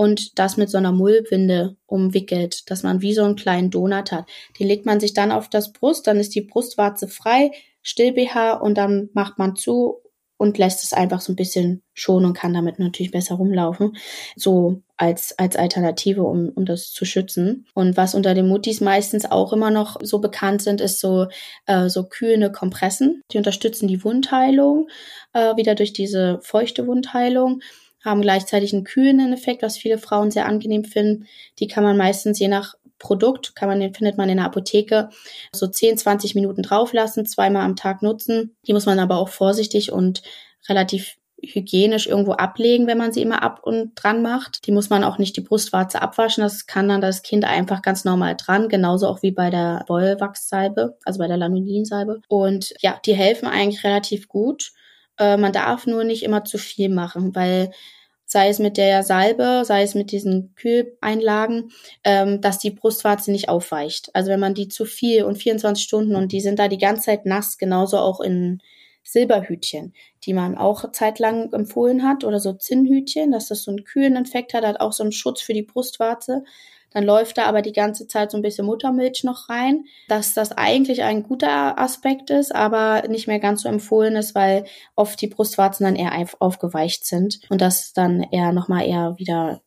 und 0.02 0.40
das 0.40 0.58
mit 0.58 0.72
so 0.72 0.80
einer 0.80 0.92
Mullwinde 0.92 1.78
umwickelt, 1.86 2.72
dass 2.72 2.82
man 2.82 3.02
wie 3.02 3.14
so 3.14 3.24
einen 3.24 3.36
kleinen 3.36 3.70
Donut 3.70 4.12
hat. 4.12 4.26
Den 4.60 4.68
legt 4.68 4.84
man 4.84 5.00
sich 5.00 5.14
dann 5.14 5.32
auf 5.32 5.48
das 5.48 5.74
Brust, 5.74 6.08
dann 6.08 6.20
ist 6.20 6.34
die 6.34 6.42
Brustwarze 6.42 7.08
frei, 7.08 7.52
still 7.84 8.12
BH 8.14 8.54
und 8.54 8.80
dann 8.80 9.10
macht 9.14 9.38
man 9.38 9.56
zu 9.56 10.02
und 10.38 10.58
lässt 10.58 10.84
es 10.84 10.92
einfach 10.92 11.22
so 11.22 11.32
ein 11.32 11.36
bisschen 11.36 11.84
schonen 11.94 12.26
und 12.26 12.34
kann 12.34 12.52
damit 12.52 12.80
natürlich 12.80 13.12
besser 13.12 13.36
rumlaufen. 13.36 13.96
So 14.36 14.82
als, 14.98 15.38
als 15.38 15.56
Alternative, 15.56 16.24
um, 16.24 16.50
um 16.50 16.66
das 16.66 16.92
zu 16.92 17.06
schützen. 17.06 17.68
Und 17.76 17.96
was 17.96 18.16
unter 18.16 18.34
den 18.34 18.48
Muttis 18.48 18.82
meistens 18.82 19.30
auch 19.30 19.54
immer 19.54 19.70
noch 19.70 19.98
so 20.02 20.18
bekannt 20.18 20.64
sind, 20.64 20.82
ist 20.82 21.00
so, 21.00 21.28
äh, 21.68 21.90
so 21.90 22.06
kühlende 22.06 22.52
Kompressen. 22.52 23.22
Die 23.32 23.38
unterstützen 23.38 23.88
die 23.88 24.04
Wundheilung, 24.04 24.88
äh, 25.34 25.56
wieder 25.58 25.76
durch 25.76 25.94
diese 25.94 26.40
feuchte 26.42 26.88
Wundheilung 26.88 27.62
haben 28.04 28.22
gleichzeitig 28.22 28.74
einen 28.74 28.84
kühlenden 28.84 29.34
Effekt, 29.34 29.62
was 29.62 29.78
viele 29.78 29.98
Frauen 29.98 30.32
sehr 30.32 30.46
angenehm 30.46 30.84
finden. 30.84 31.28
Die 31.60 31.68
kann 31.68 31.84
man 31.84 31.98
meistens 31.98 32.40
je 32.40 32.48
nach 32.48 32.76
Produkt, 32.98 33.56
kann 33.56 33.68
man, 33.68 33.80
den 33.80 33.94
findet 33.94 34.18
man 34.18 34.30
in 34.30 34.38
der 34.38 34.46
Apotheke, 34.46 35.10
so 35.52 35.68
10, 35.68 35.98
20 35.98 36.36
Minuten 36.36 36.62
drauflassen, 36.62 37.26
zweimal 37.26 37.64
am 37.64 37.76
Tag 37.76 38.04
nutzen. 38.04 38.56
Die 38.68 38.74
muss 38.74 38.86
man 38.86 39.00
aber 39.00 39.18
auch 39.18 39.30
vorsichtig 39.30 39.92
und 39.92 40.22
relativ 40.70 41.18
hygienisch 41.44 42.08
irgendwo 42.08 42.34
ablegen, 42.34 42.88
wenn 42.88 42.98
man 42.98 43.12
sie 43.12 43.22
immer 43.22 43.42
ab 43.42 43.62
und 43.64 43.94
dran 43.96 44.22
macht. 44.22 44.68
Die 44.68 44.72
muss 44.72 44.90
man 44.90 45.04
auch 45.04 45.18
nicht 45.18 45.36
die 45.36 45.42
Brustwarze 45.42 46.02
abwaschen. 46.02 46.44
Das 46.44 46.68
kann 46.68 46.88
dann 46.88 47.02
das 47.02 47.24
Kind 47.24 47.46
einfach 47.46 47.82
ganz 47.82 48.06
normal 48.06 48.36
dran, 48.38 48.70
genauso 48.70 49.08
auch 49.08 49.22
wie 49.22 49.32
bei 49.32 49.50
der 49.50 49.84
Wollwachssalbe, 49.88 50.98
also 51.04 51.20
bei 51.20 51.28
der 51.28 51.38
Lanolinsalbe. 51.38 52.22
Und 52.28 52.74
ja, 52.82 53.00
die 53.06 53.16
helfen 53.16 53.48
eigentlich 53.48 53.84
relativ 53.84 54.28
gut. 54.28 54.72
Äh, 55.22 55.38
man 55.38 55.54
darf 55.54 55.86
nur 55.86 56.04
nicht 56.04 56.24
immer 56.24 56.44
zu 56.44 56.58
viel 56.58 56.90
machen, 56.90 57.36
weil 57.36 57.72
sei 58.26 58.50
es 58.50 58.60
mit 58.60 58.78
der 58.78 59.04
Salbe, 59.04 59.64
sei 59.66 59.84
es 59.84 59.94
mit 59.94 60.12
diesen 60.12 60.56
Kühleinlagen, 60.56 61.72
ähm, 62.04 62.42
dass 62.42 62.60
die 62.60 62.72
Brustwarze 62.72 63.32
nicht 63.32 63.50
aufweicht. 63.50 64.10
Also 64.16 64.32
wenn 64.32 64.40
man 64.40 64.56
die 64.56 64.68
zu 64.68 64.86
viel 64.86 65.24
und 65.26 65.38
24 65.38 65.84
Stunden 65.84 66.16
und 66.16 66.32
die 66.32 66.42
sind 66.42 66.58
da 66.58 66.68
die 66.68 66.78
ganze 66.80 67.04
Zeit 67.04 67.26
nass, 67.26 67.58
genauso 67.58 67.98
auch 67.98 68.20
in 68.20 68.62
Silberhütchen, 69.04 69.94
die 70.24 70.34
man 70.34 70.58
auch 70.58 70.92
zeitlang 70.92 71.52
empfohlen 71.54 72.04
hat 72.04 72.24
oder 72.24 72.40
so 72.40 72.54
Zinnhütchen, 72.54 73.32
dass 73.32 73.48
das 73.48 73.64
so 73.64 73.72
einen 73.72 73.84
kühlen 73.84 74.16
Infekt 74.16 74.54
hat, 74.54 74.66
hat 74.66 74.80
auch 74.80 74.94
so 74.94 75.04
einen 75.04 75.12
Schutz 75.12 75.42
für 75.42 75.54
die 75.54 75.64
Brustwarze. 75.64 76.44
Dann 76.94 77.04
läuft 77.04 77.38
da 77.38 77.46
aber 77.46 77.62
die 77.62 77.74
ganze 77.74 78.08
Zeit 78.08 78.32
so 78.32 78.38
ein 78.38 78.42
bisschen 78.42 78.66
Muttermilch 78.66 79.24
noch 79.24 79.50
rein, 79.50 79.86
dass 80.08 80.34
das 80.34 80.52
eigentlich 80.52 81.04
ein 81.04 81.24
guter 81.24 81.80
Aspekt 81.80 82.30
ist, 82.30 82.54
aber 82.54 83.08
nicht 83.08 83.28
mehr 83.28 83.40
ganz 83.40 83.64
so 83.64 83.70
empfohlen 83.70 84.16
ist, 84.16 84.36
weil 84.36 84.66
oft 84.96 85.20
die 85.22 85.28
Brustwarzen 85.28 85.86
dann 85.86 85.96
eher 85.96 86.12
aufgeweicht 86.40 87.06
sind 87.06 87.40
und 87.50 87.62
das 87.62 87.94
dann 87.94 88.24
eher 88.24 88.52
nochmal 88.52 88.86
eher 88.86 89.16
wieder 89.18 89.62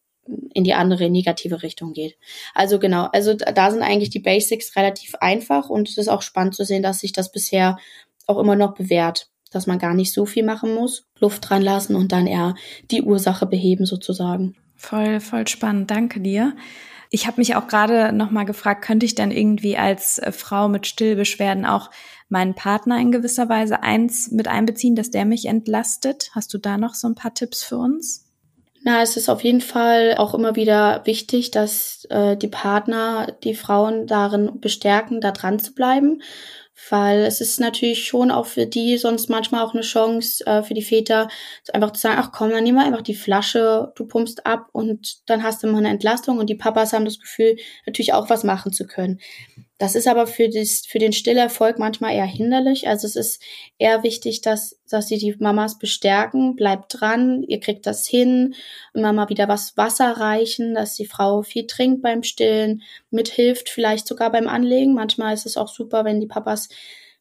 in 0.54 0.64
die 0.64 0.74
andere 0.74 1.10
negative 1.10 1.62
Richtung 1.62 1.92
geht. 1.92 2.16
Also 2.54 2.78
genau, 2.78 3.08
also 3.12 3.34
da 3.34 3.70
sind 3.70 3.82
eigentlich 3.82 4.10
die 4.10 4.20
Basics 4.20 4.74
relativ 4.76 5.14
einfach 5.16 5.68
und 5.68 5.88
es 5.88 5.98
ist 5.98 6.08
auch 6.08 6.22
spannend 6.22 6.54
zu 6.54 6.64
sehen, 6.64 6.82
dass 6.82 7.00
sich 7.00 7.12
das 7.12 7.30
bisher 7.30 7.78
auch 8.26 8.38
immer 8.38 8.56
noch 8.56 8.74
bewährt, 8.74 9.28
dass 9.50 9.66
man 9.66 9.78
gar 9.78 9.94
nicht 9.94 10.12
so 10.12 10.26
viel 10.26 10.44
machen 10.44 10.74
muss, 10.74 11.06
Luft 11.18 11.48
dran 11.48 11.62
lassen 11.62 11.94
und 11.94 12.12
dann 12.12 12.26
eher 12.26 12.54
die 12.90 13.02
Ursache 13.02 13.46
beheben 13.46 13.86
sozusagen. 13.86 14.56
Voll, 14.76 15.20
voll 15.20 15.46
spannend. 15.46 15.90
Danke 15.90 16.20
dir. 16.20 16.54
Ich 17.14 17.28
habe 17.28 17.40
mich 17.40 17.54
auch 17.54 17.68
gerade 17.68 18.12
noch 18.12 18.32
mal 18.32 18.42
gefragt, 18.42 18.84
könnte 18.84 19.06
ich 19.06 19.14
denn 19.14 19.30
irgendwie 19.30 19.76
als 19.76 20.18
äh, 20.18 20.32
Frau 20.32 20.66
mit 20.66 20.88
Stillbeschwerden 20.88 21.64
auch 21.64 21.92
meinen 22.28 22.54
Partner 22.54 22.98
in 22.98 23.12
gewisser 23.12 23.48
Weise 23.48 23.84
eins 23.84 24.32
mit 24.32 24.48
einbeziehen, 24.48 24.96
dass 24.96 25.12
der 25.12 25.24
mich 25.24 25.46
entlastet? 25.46 26.32
Hast 26.34 26.52
du 26.52 26.58
da 26.58 26.76
noch 26.76 26.94
so 26.94 27.06
ein 27.06 27.14
paar 27.14 27.32
Tipps 27.32 27.62
für 27.62 27.76
uns? 27.76 28.24
Na, 28.82 29.00
es 29.00 29.16
ist 29.16 29.28
auf 29.28 29.44
jeden 29.44 29.60
Fall 29.60 30.16
auch 30.18 30.34
immer 30.34 30.56
wieder 30.56 31.02
wichtig, 31.04 31.52
dass 31.52 32.04
äh, 32.10 32.36
die 32.36 32.48
Partner 32.48 33.28
die 33.44 33.54
Frauen 33.54 34.08
darin 34.08 34.58
bestärken, 34.58 35.20
da 35.20 35.30
dran 35.30 35.60
zu 35.60 35.72
bleiben. 35.72 36.20
Weil 36.90 37.20
es 37.20 37.40
ist 37.40 37.60
natürlich 37.60 38.06
schon 38.06 38.30
auch 38.30 38.46
für 38.46 38.66
die 38.66 38.98
sonst 38.98 39.30
manchmal 39.30 39.64
auch 39.64 39.74
eine 39.74 39.82
Chance 39.82 40.44
äh, 40.46 40.62
für 40.62 40.74
die 40.74 40.82
Väter, 40.82 41.28
einfach 41.72 41.92
zu 41.92 42.00
sagen, 42.00 42.18
ach 42.18 42.32
komm, 42.32 42.50
dann 42.50 42.64
nehmen 42.64 42.78
wir 42.78 42.84
einfach 42.84 43.02
die 43.02 43.14
Flasche, 43.14 43.92
du 43.96 44.06
pumpst 44.06 44.44
ab 44.46 44.68
und 44.72 45.28
dann 45.28 45.42
hast 45.42 45.62
du 45.62 45.68
mal 45.68 45.78
eine 45.78 45.90
Entlastung 45.90 46.38
und 46.38 46.50
die 46.50 46.56
Papas 46.56 46.92
haben 46.92 47.04
das 47.04 47.20
Gefühl, 47.20 47.56
natürlich 47.86 48.12
auch 48.12 48.28
was 48.28 48.44
machen 48.44 48.72
zu 48.72 48.86
können. 48.86 49.20
Das 49.78 49.96
ist 49.96 50.06
aber 50.06 50.28
für, 50.28 50.48
das, 50.48 50.84
für 50.86 51.00
den 51.00 51.12
Stillerfolg 51.12 51.80
manchmal 51.80 52.14
eher 52.14 52.24
hinderlich. 52.24 52.86
Also 52.86 53.08
es 53.08 53.16
ist 53.16 53.42
eher 53.76 54.04
wichtig, 54.04 54.40
dass, 54.40 54.80
dass 54.88 55.08
sie 55.08 55.18
die 55.18 55.34
Mamas 55.40 55.78
bestärken, 55.78 56.54
bleibt 56.54 57.00
dran, 57.00 57.42
ihr 57.42 57.58
kriegt 57.58 57.84
das 57.86 58.06
hin, 58.06 58.54
immer 58.92 59.12
mal 59.12 59.28
wieder 59.30 59.48
was 59.48 59.76
Wasser 59.76 60.12
reichen, 60.12 60.74
dass 60.74 60.94
die 60.94 61.06
Frau 61.06 61.42
viel 61.42 61.66
trinkt 61.66 62.02
beim 62.02 62.22
Stillen, 62.22 62.82
mithilft, 63.10 63.68
vielleicht 63.68 64.06
sogar 64.06 64.30
beim 64.30 64.46
Anlegen. 64.46 64.94
Manchmal 64.94 65.34
ist 65.34 65.46
es 65.46 65.56
auch 65.56 65.68
super, 65.68 66.04
wenn 66.04 66.20
die 66.20 66.28
Papas 66.28 66.68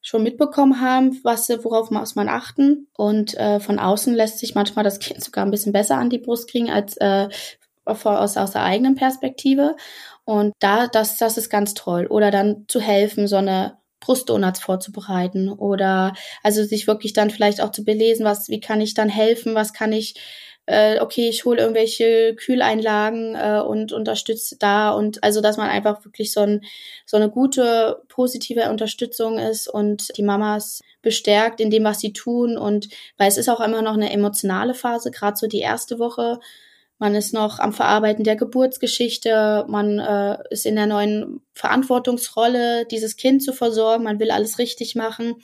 schon 0.03 0.21
mitbekommen 0.21 0.79
haben, 0.79 1.19
was 1.23 1.49
worauf 1.49 1.89
muss 1.89 2.13
man 2.13 2.29
achten. 2.29 2.87
Und 2.95 3.35
äh, 3.35 3.59
von 3.61 3.79
außen 3.79 4.13
lässt 4.13 4.37
sich 4.37 4.53
manchmal 4.53 4.83
das 4.83 4.99
Kind 4.99 5.23
sogar 5.23 5.43
ein 5.43 5.51
bisschen 5.51 5.73
besser 5.73 5.97
an 5.97 6.11
die 6.11 6.19
Brust 6.19 6.49
kriegen 6.51 6.69
als 6.69 6.97
äh, 6.97 7.29
aus, 7.85 8.05
aus 8.37 8.51
der 8.51 8.63
eigenen 8.63 8.95
Perspektive. 8.95 9.75
Und 10.25 10.53
da, 10.59 10.87
das, 10.87 11.17
das 11.17 11.37
ist 11.37 11.49
ganz 11.49 11.73
toll. 11.73 12.07
Oder 12.07 12.31
dann 12.31 12.65
zu 12.67 12.79
helfen, 12.79 13.27
so 13.27 13.37
eine 13.37 13.77
Brustdonuts 14.03 14.59
vorzubereiten 14.59 15.49
oder 15.49 16.13
also 16.43 16.63
sich 16.63 16.87
wirklich 16.87 17.13
dann 17.13 17.29
vielleicht 17.29 17.61
auch 17.61 17.71
zu 17.71 17.85
belesen, 17.85 18.25
was, 18.25 18.49
wie 18.49 18.59
kann 18.59 18.81
ich 18.81 18.93
dann 18.93 19.07
helfen, 19.07 19.55
was 19.55 19.71
kann 19.71 19.93
ich, 19.93 20.15
äh, 20.65 20.99
okay, 20.99 21.29
ich 21.29 21.45
hole 21.45 21.61
irgendwelche 21.61 22.35
Kühleinlagen 22.35 23.35
äh, 23.35 23.61
und 23.65 23.93
unterstütze 23.93 24.57
da. 24.57 24.91
Und 24.91 25.23
also, 25.23 25.41
dass 25.41 25.57
man 25.57 25.69
einfach 25.69 26.03
wirklich 26.05 26.33
so, 26.33 26.41
ein, 26.41 26.61
so 27.05 27.17
eine 27.17 27.29
gute, 27.29 28.01
positive 28.09 28.69
Unterstützung 28.69 29.39
ist 29.39 29.67
und 29.69 30.17
die 30.17 30.23
Mamas 30.23 30.81
bestärkt 31.01 31.61
in 31.61 31.69
dem, 31.69 31.83
was 31.83 31.99
sie 31.99 32.13
tun. 32.13 32.57
Und 32.57 32.89
weil 33.17 33.29
es 33.29 33.37
ist 33.37 33.49
auch 33.49 33.61
immer 33.61 33.81
noch 33.81 33.93
eine 33.93 34.11
emotionale 34.11 34.73
Phase, 34.73 35.11
gerade 35.11 35.37
so 35.37 35.47
die 35.47 35.59
erste 35.59 35.99
Woche 35.99 36.39
man 36.99 37.15
ist 37.15 37.33
noch 37.33 37.59
am 37.59 37.73
Verarbeiten 37.73 38.23
der 38.23 38.35
Geburtsgeschichte, 38.35 39.65
man 39.67 39.99
äh, 39.99 40.37
ist 40.49 40.65
in 40.65 40.75
der 40.75 40.85
neuen 40.85 41.41
Verantwortungsrolle, 41.53 42.85
dieses 42.85 43.17
Kind 43.17 43.43
zu 43.43 43.53
versorgen, 43.53 44.03
man 44.03 44.19
will 44.19 44.31
alles 44.31 44.59
richtig 44.59 44.95
machen. 44.95 45.35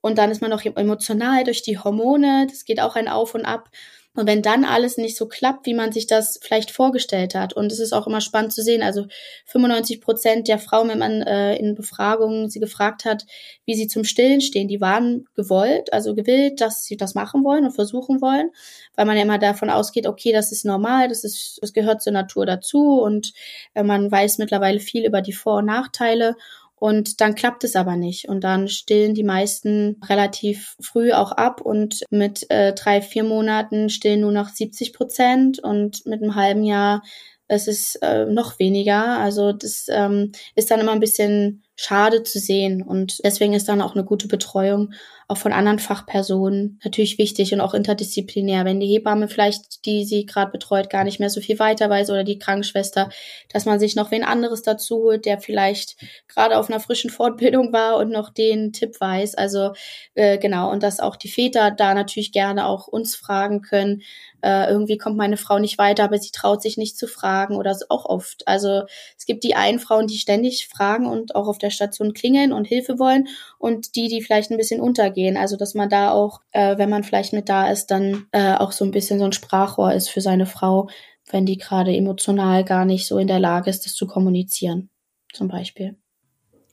Und 0.00 0.18
dann 0.18 0.30
ist 0.30 0.42
man 0.42 0.50
noch 0.50 0.64
emotional 0.64 1.44
durch 1.44 1.62
die 1.62 1.78
Hormone, 1.78 2.46
das 2.48 2.64
geht 2.64 2.80
auch 2.80 2.94
ein 2.94 3.08
Auf 3.08 3.34
und 3.34 3.44
Ab. 3.44 3.70
Und 4.16 4.28
wenn 4.28 4.42
dann 4.42 4.64
alles 4.64 4.96
nicht 4.96 5.16
so 5.16 5.26
klappt, 5.26 5.66
wie 5.66 5.74
man 5.74 5.90
sich 5.90 6.06
das 6.06 6.38
vielleicht 6.40 6.70
vorgestellt 6.70 7.34
hat, 7.34 7.52
und 7.52 7.72
es 7.72 7.80
ist 7.80 7.92
auch 7.92 8.06
immer 8.06 8.20
spannend 8.20 8.52
zu 8.52 8.62
sehen, 8.62 8.82
also 8.82 9.06
95 9.46 10.00
Prozent 10.00 10.46
der 10.46 10.60
Frauen, 10.60 10.88
wenn 10.88 11.00
man 11.00 11.22
äh, 11.22 11.56
in 11.56 11.74
Befragungen 11.74 12.48
sie 12.48 12.60
gefragt 12.60 13.04
hat, 13.04 13.26
wie 13.64 13.74
sie 13.74 13.88
zum 13.88 14.04
Stillen 14.04 14.40
stehen, 14.40 14.68
die 14.68 14.80
waren 14.80 15.26
gewollt, 15.34 15.92
also 15.92 16.14
gewillt, 16.14 16.60
dass 16.60 16.84
sie 16.84 16.96
das 16.96 17.16
machen 17.16 17.42
wollen 17.42 17.64
und 17.64 17.72
versuchen 17.72 18.20
wollen, 18.20 18.50
weil 18.94 19.04
man 19.04 19.16
ja 19.16 19.24
immer 19.24 19.38
davon 19.38 19.68
ausgeht, 19.68 20.06
okay, 20.06 20.32
das 20.32 20.52
ist 20.52 20.64
normal, 20.64 21.08
das 21.08 21.24
ist, 21.24 21.58
das 21.60 21.72
gehört 21.72 22.00
zur 22.00 22.12
Natur 22.12 22.46
dazu 22.46 23.00
und 23.00 23.32
äh, 23.74 23.82
man 23.82 24.12
weiß 24.12 24.38
mittlerweile 24.38 24.78
viel 24.78 25.04
über 25.04 25.22
die 25.22 25.32
Vor- 25.32 25.58
und 25.58 25.66
Nachteile. 25.66 26.36
Und 26.76 27.20
dann 27.20 27.34
klappt 27.34 27.64
es 27.64 27.76
aber 27.76 27.96
nicht. 27.96 28.28
Und 28.28 28.44
dann 28.44 28.68
stillen 28.68 29.14
die 29.14 29.24
meisten 29.24 30.00
relativ 30.08 30.76
früh 30.80 31.12
auch 31.12 31.32
ab 31.32 31.60
und 31.60 32.00
mit 32.10 32.50
äh, 32.50 32.74
drei, 32.74 33.00
vier 33.00 33.24
Monaten 33.24 33.88
stillen 33.88 34.20
nur 34.20 34.32
noch 34.32 34.48
70 34.48 34.92
Prozent 34.92 35.58
und 35.60 36.04
mit 36.06 36.22
einem 36.22 36.34
halben 36.34 36.64
Jahr 36.64 37.02
ist 37.48 37.68
es 37.68 37.94
äh, 37.96 38.26
noch 38.26 38.58
weniger. 38.58 39.18
Also 39.18 39.52
das 39.52 39.86
ähm, 39.88 40.32
ist 40.54 40.70
dann 40.70 40.80
immer 40.80 40.92
ein 40.92 41.00
bisschen 41.00 41.62
schade 41.76 42.22
zu 42.22 42.38
sehen. 42.38 42.82
Und 42.82 43.24
deswegen 43.24 43.54
ist 43.54 43.68
dann 43.68 43.82
auch 43.82 43.94
eine 43.94 44.04
gute 44.04 44.28
Betreuung 44.28 44.92
auch 45.26 45.38
von 45.38 45.52
anderen 45.52 45.78
Fachpersonen 45.78 46.78
natürlich 46.84 47.18
wichtig 47.18 47.54
und 47.54 47.60
auch 47.60 47.72
interdisziplinär. 47.72 48.64
Wenn 48.64 48.80
die 48.80 48.88
Hebamme 48.88 49.28
vielleicht, 49.28 49.86
die 49.86 50.04
sie 50.04 50.26
gerade 50.26 50.50
betreut, 50.50 50.90
gar 50.90 51.04
nicht 51.04 51.18
mehr 51.18 51.30
so 51.30 51.40
viel 51.40 51.58
weiter 51.58 51.88
weiß 51.88 52.10
oder 52.10 52.24
die 52.24 52.38
Krankenschwester, 52.38 53.08
dass 53.50 53.64
man 53.64 53.80
sich 53.80 53.96
noch 53.96 54.10
wen 54.10 54.22
anderes 54.22 54.62
dazu 54.62 54.96
holt, 54.96 55.24
der 55.24 55.40
vielleicht 55.40 55.96
gerade 56.28 56.58
auf 56.58 56.68
einer 56.68 56.80
frischen 56.80 57.10
Fortbildung 57.10 57.72
war 57.72 57.96
und 57.96 58.10
noch 58.10 58.30
den 58.30 58.72
Tipp 58.72 59.00
weiß. 59.00 59.34
Also 59.34 59.72
äh, 60.14 60.36
genau, 60.38 60.70
und 60.70 60.82
dass 60.82 61.00
auch 61.00 61.16
die 61.16 61.30
Väter 61.30 61.70
da 61.70 61.94
natürlich 61.94 62.32
gerne 62.32 62.66
auch 62.66 62.86
uns 62.86 63.16
fragen 63.16 63.62
können, 63.62 64.02
äh, 64.42 64.68
irgendwie 64.68 64.98
kommt 64.98 65.16
meine 65.16 65.38
Frau 65.38 65.58
nicht 65.58 65.78
weiter, 65.78 66.04
aber 66.04 66.18
sie 66.18 66.30
traut 66.30 66.60
sich 66.60 66.76
nicht 66.76 66.98
zu 66.98 67.06
fragen 67.06 67.56
oder 67.56 67.74
so 67.74 67.86
auch 67.88 68.04
oft. 68.04 68.46
Also 68.46 68.82
es 69.16 69.24
gibt 69.24 69.42
die 69.42 69.54
einen 69.54 69.78
Frauen, 69.78 70.06
die 70.06 70.18
ständig 70.18 70.68
fragen 70.68 71.06
und 71.06 71.34
auch 71.34 71.48
auf 71.48 71.56
der 71.64 71.70
Station 71.70 72.12
klingeln 72.12 72.52
und 72.52 72.66
Hilfe 72.66 72.98
wollen 72.98 73.26
und 73.58 73.96
die, 73.96 74.08
die 74.08 74.22
vielleicht 74.22 74.50
ein 74.50 74.56
bisschen 74.56 74.80
untergehen. 74.80 75.36
Also 75.36 75.56
dass 75.56 75.74
man 75.74 75.88
da 75.88 76.12
auch, 76.12 76.40
äh, 76.52 76.78
wenn 76.78 76.90
man 76.90 77.02
vielleicht 77.02 77.32
mit 77.32 77.48
da 77.48 77.70
ist, 77.70 77.90
dann 77.90 78.26
äh, 78.30 78.54
auch 78.54 78.70
so 78.70 78.84
ein 78.84 78.92
bisschen 78.92 79.18
so 79.18 79.24
ein 79.24 79.32
Sprachrohr 79.32 79.92
ist 79.92 80.08
für 80.08 80.20
seine 80.20 80.46
Frau, 80.46 80.88
wenn 81.30 81.46
die 81.46 81.58
gerade 81.58 81.96
emotional 81.96 82.64
gar 82.64 82.84
nicht 82.84 83.06
so 83.06 83.18
in 83.18 83.26
der 83.26 83.40
Lage 83.40 83.70
ist, 83.70 83.86
das 83.86 83.94
zu 83.94 84.06
kommunizieren, 84.06 84.90
zum 85.32 85.48
Beispiel. 85.48 85.96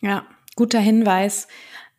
Ja, 0.01 0.25
guter 0.55 0.79
Hinweis. 0.79 1.47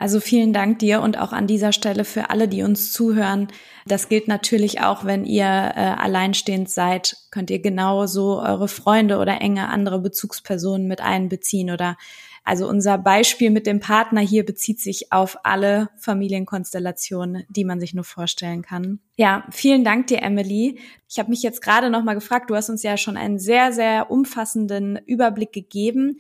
Also 0.03 0.19
vielen 0.19 0.53
Dank 0.53 0.81
dir 0.81 1.01
und 1.01 1.17
auch 1.17 1.33
an 1.33 1.47
dieser 1.47 1.73
Stelle 1.73 2.05
für 2.05 2.29
alle, 2.29 2.49
die 2.49 2.65
uns 2.65 2.91
zuhören. 2.91 3.47
Das 3.87 4.09
gilt 4.09 4.27
natürlich 4.27 4.81
auch, 4.81 5.05
wenn 5.05 5.25
ihr 5.25 5.45
äh, 5.45 5.95
alleinstehend 5.97 6.69
seid, 6.69 7.19
könnt 7.31 7.51
ihr 7.51 7.61
genauso 7.61 8.41
eure 8.43 8.67
Freunde 8.67 9.19
oder 9.19 9.41
enge 9.41 9.69
andere 9.69 10.01
Bezugspersonen 10.01 10.89
mit 10.89 11.01
einbeziehen 11.01 11.71
oder 11.71 11.97
also 12.43 12.69
unser 12.69 12.99
Beispiel 12.99 13.51
mit 13.51 13.65
dem 13.65 13.79
Partner 13.79 14.21
hier 14.21 14.45
bezieht 14.45 14.81
sich 14.81 15.13
auf 15.13 15.37
alle 15.45 15.91
Familienkonstellationen, 15.99 17.45
die 17.49 17.65
man 17.65 17.79
sich 17.79 17.95
nur 17.95 18.03
vorstellen 18.03 18.63
kann. 18.63 18.99
Ja, 19.15 19.45
vielen 19.53 19.85
Dank 19.85 20.09
dir, 20.09 20.21
Emily. 20.21 20.81
Ich 21.09 21.21
habe 21.21 21.31
mich 21.31 21.45
jetzt 21.45 21.63
gerade 21.63 21.91
noch 21.91 22.03
mal 22.03 22.15
gefragt, 22.15 22.51
du 22.51 22.57
hast 22.57 22.71
uns 22.71 22.83
ja 22.83 22.97
schon 22.97 23.17
einen 23.17 23.39
sehr, 23.39 23.73
sehr 23.73 24.11
umfassenden 24.11 24.99
Überblick 25.07 25.53
gegeben. 25.53 26.19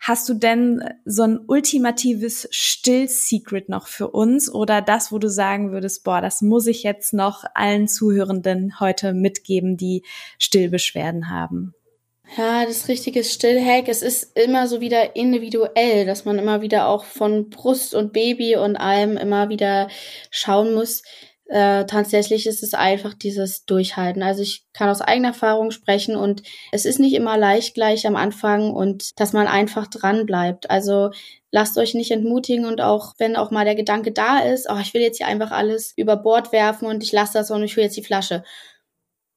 Hast 0.00 0.28
du 0.30 0.34
denn 0.34 0.82
so 1.04 1.24
ein 1.24 1.38
ultimatives 1.46 2.48
Still-Secret 2.50 3.68
noch 3.68 3.86
für 3.86 4.08
uns 4.08 4.52
oder 4.52 4.80
das, 4.80 5.12
wo 5.12 5.18
du 5.18 5.28
sagen 5.28 5.72
würdest, 5.72 6.04
boah, 6.04 6.22
das 6.22 6.40
muss 6.40 6.66
ich 6.66 6.82
jetzt 6.82 7.12
noch 7.12 7.44
allen 7.54 7.86
Zuhörenden 7.86 8.80
heute 8.80 9.12
mitgeben, 9.12 9.76
die 9.76 10.02
Stillbeschwerden 10.38 11.28
haben? 11.28 11.74
Ja, 12.36 12.64
das 12.64 12.86
richtige 12.88 13.24
Stillhack, 13.24 13.88
es 13.88 14.02
ist 14.02 14.38
immer 14.38 14.68
so 14.68 14.80
wieder 14.80 15.16
individuell, 15.16 16.06
dass 16.06 16.24
man 16.24 16.38
immer 16.38 16.62
wieder 16.62 16.86
auch 16.86 17.04
von 17.04 17.50
Brust 17.50 17.92
und 17.92 18.12
Baby 18.12 18.56
und 18.56 18.76
allem 18.76 19.16
immer 19.16 19.48
wieder 19.48 19.88
schauen 20.30 20.72
muss, 20.74 21.02
äh, 21.50 21.84
tatsächlich 21.84 22.46
ist 22.46 22.62
es 22.62 22.74
einfach 22.74 23.12
dieses 23.12 23.64
Durchhalten. 23.64 24.22
Also 24.22 24.40
ich 24.40 24.66
kann 24.72 24.88
aus 24.88 25.00
eigener 25.00 25.28
Erfahrung 25.28 25.72
sprechen 25.72 26.14
und 26.14 26.44
es 26.70 26.84
ist 26.84 27.00
nicht 27.00 27.12
immer 27.12 27.36
leicht 27.36 27.74
gleich 27.74 28.06
am 28.06 28.14
Anfang 28.14 28.72
und 28.72 29.18
dass 29.18 29.32
man 29.32 29.48
einfach 29.48 29.88
dran 29.88 30.26
bleibt. 30.26 30.70
Also 30.70 31.10
lasst 31.50 31.76
euch 31.76 31.94
nicht 31.94 32.12
entmutigen 32.12 32.66
und 32.66 32.80
auch 32.80 33.14
wenn 33.18 33.34
auch 33.34 33.50
mal 33.50 33.64
der 33.64 33.74
Gedanke 33.74 34.12
da 34.12 34.38
ist, 34.38 34.68
oh, 34.70 34.78
ich 34.80 34.94
will 34.94 35.02
jetzt 35.02 35.16
hier 35.16 35.26
einfach 35.26 35.50
alles 35.50 35.92
über 35.96 36.16
Bord 36.16 36.52
werfen 36.52 36.86
und 36.86 37.02
ich 37.02 37.10
lasse 37.10 37.32
das 37.32 37.50
und 37.50 37.64
ich 37.64 37.76
will 37.76 37.82
jetzt 37.82 37.96
die 37.96 38.04
Flasche. 38.04 38.44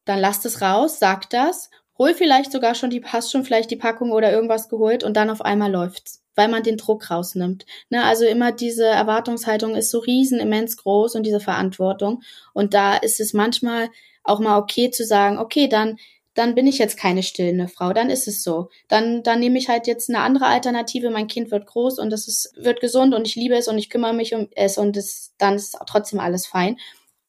Dann 0.06 0.20
lasst 0.20 0.46
es 0.46 0.62
raus, 0.62 1.00
sagt 1.00 1.34
das, 1.34 1.72
hol 1.98 2.14
vielleicht 2.14 2.52
sogar 2.52 2.76
schon 2.76 2.92
die, 2.92 3.04
hast 3.04 3.32
schon 3.32 3.44
vielleicht 3.44 3.72
die 3.72 3.76
Packung 3.76 4.12
oder 4.12 4.32
irgendwas 4.32 4.70
geholt 4.70 5.04
und 5.04 5.18
dann 5.18 5.32
auf 5.32 5.42
einmal 5.42 5.72
läuft's. 5.72 6.23
Weil 6.36 6.48
man 6.48 6.64
den 6.64 6.78
Druck 6.78 7.10
rausnimmt. 7.10 7.66
Ne, 7.90 8.04
also 8.04 8.26
immer 8.26 8.52
diese 8.52 8.86
Erwartungshaltung 8.86 9.76
ist 9.76 9.92
so 9.92 10.00
riesen 10.00 10.40
immens 10.40 10.78
groß 10.78 11.16
und 11.16 11.24
diese 11.24 11.40
Verantwortung. 11.40 12.24
Und 12.54 12.74
da 12.74 12.96
ist 12.96 13.20
es 13.20 13.34
manchmal 13.34 13.90
auch 14.24 14.40
mal 14.40 14.58
okay 14.58 14.90
zu 14.90 15.06
sagen, 15.06 15.38
okay, 15.38 15.68
dann 15.68 15.98
dann 16.34 16.56
bin 16.56 16.66
ich 16.66 16.80
jetzt 16.80 16.98
keine 16.98 17.22
stillende 17.22 17.68
Frau, 17.68 17.94
dann 17.94 18.10
ist 18.10 18.28
es 18.28 18.44
so. 18.44 18.70
Dann, 18.88 19.24
dann 19.24 19.40
nehme 19.40 19.60
ich 19.60 19.70
halt 19.70 19.88
jetzt 19.88 20.10
eine 20.10 20.20
andere 20.20 20.48
Alternative, 20.48 21.10
mein 21.12 21.28
Kind 21.28 21.52
wird 21.52 21.68
groß 21.68 22.00
und 22.00 22.12
es 22.12 22.28
ist, 22.28 22.54
wird 22.58 22.82
gesund 22.82 23.14
und 23.14 23.28
ich 23.28 23.36
liebe 23.36 23.56
es 23.56 23.68
und 23.68 23.78
ich 23.78 23.90
kümmere 23.90 24.14
mich 24.14 24.34
um 24.34 24.50
es 24.56 24.78
und 24.78 24.98
es, 24.98 25.34
dann 25.38 25.56
ist 25.56 25.78
trotzdem 25.86 26.20
alles 26.20 26.48
fein. 26.48 26.78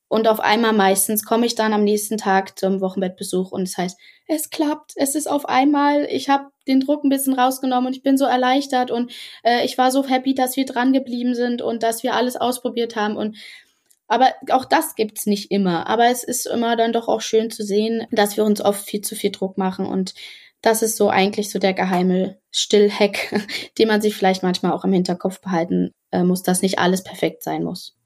Und 0.09 0.29
auf 0.29 0.41
einmal 0.41 0.73
meistens 0.73 1.25
komme 1.25 1.47
ich 1.47 1.55
dann 1.55 1.73
am 1.73 1.83
nächsten 1.83 2.19
Tag 2.19 2.59
zum 2.59 2.81
Wochenbettbesuch 2.81 3.51
und 3.51 3.63
es 3.63 3.77
heißt, 3.77 3.99
es 4.27 4.51
klappt, 4.51 4.93
es 4.97 5.15
ist 5.15 5.29
auf 5.29 5.47
einmal, 5.49 6.07
ich 6.11 6.29
habe 6.29 6.51
den 6.67 6.81
Druck 6.81 7.05
ein 7.05 7.09
bisschen 7.09 7.35
rausgenommen 7.35 7.89
und 7.89 7.97
ich 7.97 8.03
bin 8.03 8.17
so 8.17 8.25
erleichtert 8.25 8.91
und 8.91 9.13
äh, 9.43 9.65
ich 9.65 9.77
war 9.77 9.91
so 9.91 10.07
happy, 10.07 10.35
dass 10.35 10.57
wir 10.57 10.67
dran 10.67 10.93
geblieben 10.93 11.35
sind 11.35 11.63
und 11.63 11.83
dass 11.83 12.03
wir 12.03 12.15
alles 12.15 12.37
ausprobiert 12.37 12.97
haben 12.97 13.17
und 13.17 13.37
aber 14.07 14.35
auch 14.51 14.67
das 14.67 14.95
gibt's 14.97 15.25
nicht 15.25 15.51
immer. 15.51 15.87
Aber 15.89 16.07
es 16.07 16.25
ist 16.25 16.47
immer 16.47 16.77
dann 16.77 16.93
doch 16.93 17.09
auch 17.09 17.23
schön 17.23 17.51
zu 17.51 17.65
sehen, 17.65 18.07
dass 18.13 18.37
wir 18.37 18.45
uns 18.45 18.61
oft 18.61 18.85
viel 18.85 19.01
zu 19.01 19.17
viel 19.17 19.33
Druck 19.33 19.57
machen 19.57 19.87
und 19.87 20.15
das 20.61 20.83
ist 20.83 20.97
so 20.97 21.11
eigentlich 21.11 21.51
so 21.51 21.59
der 21.59 21.75
geheime 21.75 22.39
Stillhack, 22.51 23.35
den 23.79 23.89
man 23.89 24.01
sich 24.01 24.15
vielleicht 24.15 24.43
manchmal 24.43 24.73
auch 24.73 24.85
im 24.85 24.93
Hinterkopf 24.93 25.41
behalten 25.41 25.91
äh, 26.11 26.23
muss, 26.23 26.43
dass 26.43 26.63
nicht 26.63 26.79
alles 26.79 27.03
perfekt 27.03 27.43
sein 27.43 27.65
muss. 27.65 27.97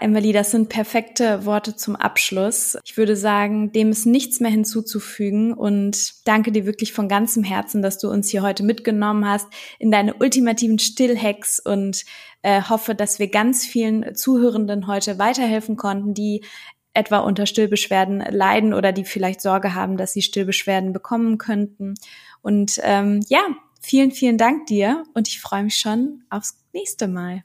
Emily, 0.00 0.32
das 0.32 0.50
sind 0.50 0.68
perfekte 0.68 1.46
Worte 1.46 1.76
zum 1.76 1.94
Abschluss. 1.94 2.76
Ich 2.84 2.96
würde 2.96 3.16
sagen, 3.16 3.70
dem 3.70 3.90
ist 3.90 4.06
nichts 4.06 4.40
mehr 4.40 4.50
hinzuzufügen 4.50 5.54
und 5.54 6.26
danke 6.26 6.50
dir 6.50 6.66
wirklich 6.66 6.92
von 6.92 7.08
ganzem 7.08 7.44
Herzen, 7.44 7.80
dass 7.80 7.98
du 7.98 8.10
uns 8.10 8.28
hier 8.28 8.42
heute 8.42 8.64
mitgenommen 8.64 9.24
hast 9.26 9.46
in 9.78 9.92
deine 9.92 10.14
ultimativen 10.14 10.80
Stillhacks 10.80 11.60
und 11.60 12.04
äh, 12.42 12.62
hoffe, 12.62 12.96
dass 12.96 13.20
wir 13.20 13.28
ganz 13.28 13.64
vielen 13.64 14.16
Zuhörenden 14.16 14.88
heute 14.88 15.18
weiterhelfen 15.20 15.76
konnten, 15.76 16.12
die 16.12 16.44
etwa 16.92 17.18
unter 17.18 17.46
Stillbeschwerden 17.46 18.20
leiden 18.30 18.74
oder 18.74 18.92
die 18.92 19.04
vielleicht 19.04 19.40
Sorge 19.40 19.74
haben, 19.74 19.96
dass 19.96 20.12
sie 20.12 20.22
Stillbeschwerden 20.22 20.92
bekommen 20.92 21.38
könnten. 21.38 21.94
Und 22.42 22.80
ähm, 22.82 23.20
ja, 23.28 23.42
vielen, 23.80 24.10
vielen 24.10 24.38
Dank 24.38 24.66
dir 24.66 25.04
und 25.14 25.28
ich 25.28 25.40
freue 25.40 25.64
mich 25.64 25.76
schon 25.76 26.24
aufs 26.30 26.58
nächste 26.72 27.06
Mal. 27.06 27.44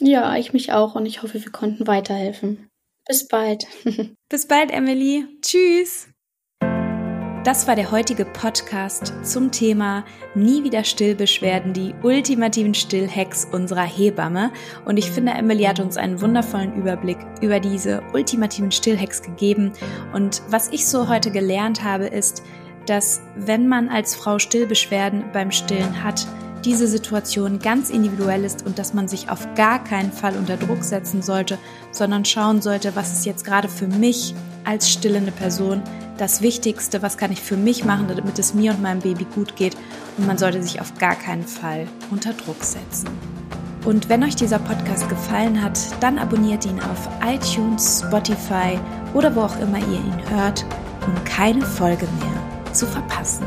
Ja, 0.00 0.36
ich 0.36 0.52
mich 0.52 0.72
auch 0.72 0.94
und 0.94 1.06
ich 1.06 1.22
hoffe, 1.22 1.42
wir 1.42 1.52
konnten 1.52 1.86
weiterhelfen. 1.86 2.68
Bis 3.06 3.28
bald. 3.28 3.66
Bis 4.28 4.48
bald, 4.48 4.70
Emily. 4.70 5.26
Tschüss. 5.42 6.08
Das 7.44 7.68
war 7.68 7.76
der 7.76 7.90
heutige 7.90 8.24
Podcast 8.24 9.12
zum 9.22 9.52
Thema 9.52 10.06
Nie 10.34 10.64
wieder 10.64 10.82
Stillbeschwerden, 10.82 11.74
die 11.74 11.94
ultimativen 12.02 12.72
Stillhacks 12.72 13.46
unserer 13.52 13.84
Hebamme. 13.84 14.50
Und 14.86 14.96
ich 14.96 15.10
finde, 15.10 15.32
Emily 15.32 15.64
hat 15.64 15.78
uns 15.78 15.98
einen 15.98 16.22
wundervollen 16.22 16.74
Überblick 16.74 17.18
über 17.42 17.60
diese 17.60 18.02
ultimativen 18.14 18.72
Stillhacks 18.72 19.20
gegeben. 19.20 19.72
Und 20.14 20.40
was 20.48 20.72
ich 20.72 20.86
so 20.86 21.06
heute 21.06 21.30
gelernt 21.30 21.84
habe, 21.84 22.06
ist, 22.06 22.42
dass 22.86 23.20
wenn 23.36 23.68
man 23.68 23.90
als 23.90 24.14
Frau 24.14 24.38
Stillbeschwerden 24.38 25.24
beim 25.34 25.50
Stillen 25.50 26.02
hat, 26.02 26.26
diese 26.64 26.86
Situation 26.86 27.58
ganz 27.58 27.90
individuell 27.90 28.44
ist 28.44 28.64
und 28.64 28.78
dass 28.78 28.94
man 28.94 29.08
sich 29.08 29.28
auf 29.28 29.46
gar 29.54 29.82
keinen 29.82 30.12
Fall 30.12 30.36
unter 30.36 30.56
Druck 30.56 30.82
setzen 30.82 31.22
sollte, 31.22 31.58
sondern 31.92 32.24
schauen 32.24 32.62
sollte, 32.62 32.96
was 32.96 33.12
ist 33.12 33.26
jetzt 33.26 33.44
gerade 33.44 33.68
für 33.68 33.86
mich 33.86 34.34
als 34.64 34.90
stillende 34.90 35.32
Person 35.32 35.82
das 36.16 36.40
Wichtigste, 36.42 37.02
was 37.02 37.18
kann 37.18 37.32
ich 37.32 37.40
für 37.40 37.56
mich 37.56 37.84
machen, 37.84 38.06
damit 38.08 38.38
es 38.38 38.54
mir 38.54 38.72
und 38.72 38.82
meinem 38.82 39.00
Baby 39.00 39.26
gut 39.34 39.56
geht 39.56 39.76
und 40.16 40.26
man 40.26 40.38
sollte 40.38 40.62
sich 40.62 40.80
auf 40.80 40.96
gar 40.98 41.16
keinen 41.16 41.46
Fall 41.46 41.86
unter 42.10 42.32
Druck 42.32 42.62
setzen. 42.62 43.08
Und 43.84 44.08
wenn 44.08 44.24
euch 44.24 44.36
dieser 44.36 44.58
Podcast 44.58 45.08
gefallen 45.10 45.62
hat, 45.62 45.78
dann 46.00 46.18
abonniert 46.18 46.64
ihn 46.64 46.80
auf 46.80 47.08
iTunes, 47.26 48.02
Spotify 48.06 48.78
oder 49.12 49.34
wo 49.36 49.42
auch 49.42 49.58
immer 49.60 49.78
ihr 49.78 49.98
ihn 49.98 50.30
hört, 50.30 50.64
um 51.06 51.24
keine 51.24 51.62
Folge 51.62 52.06
mehr 52.20 52.72
zu 52.72 52.86
verpassen. 52.86 53.44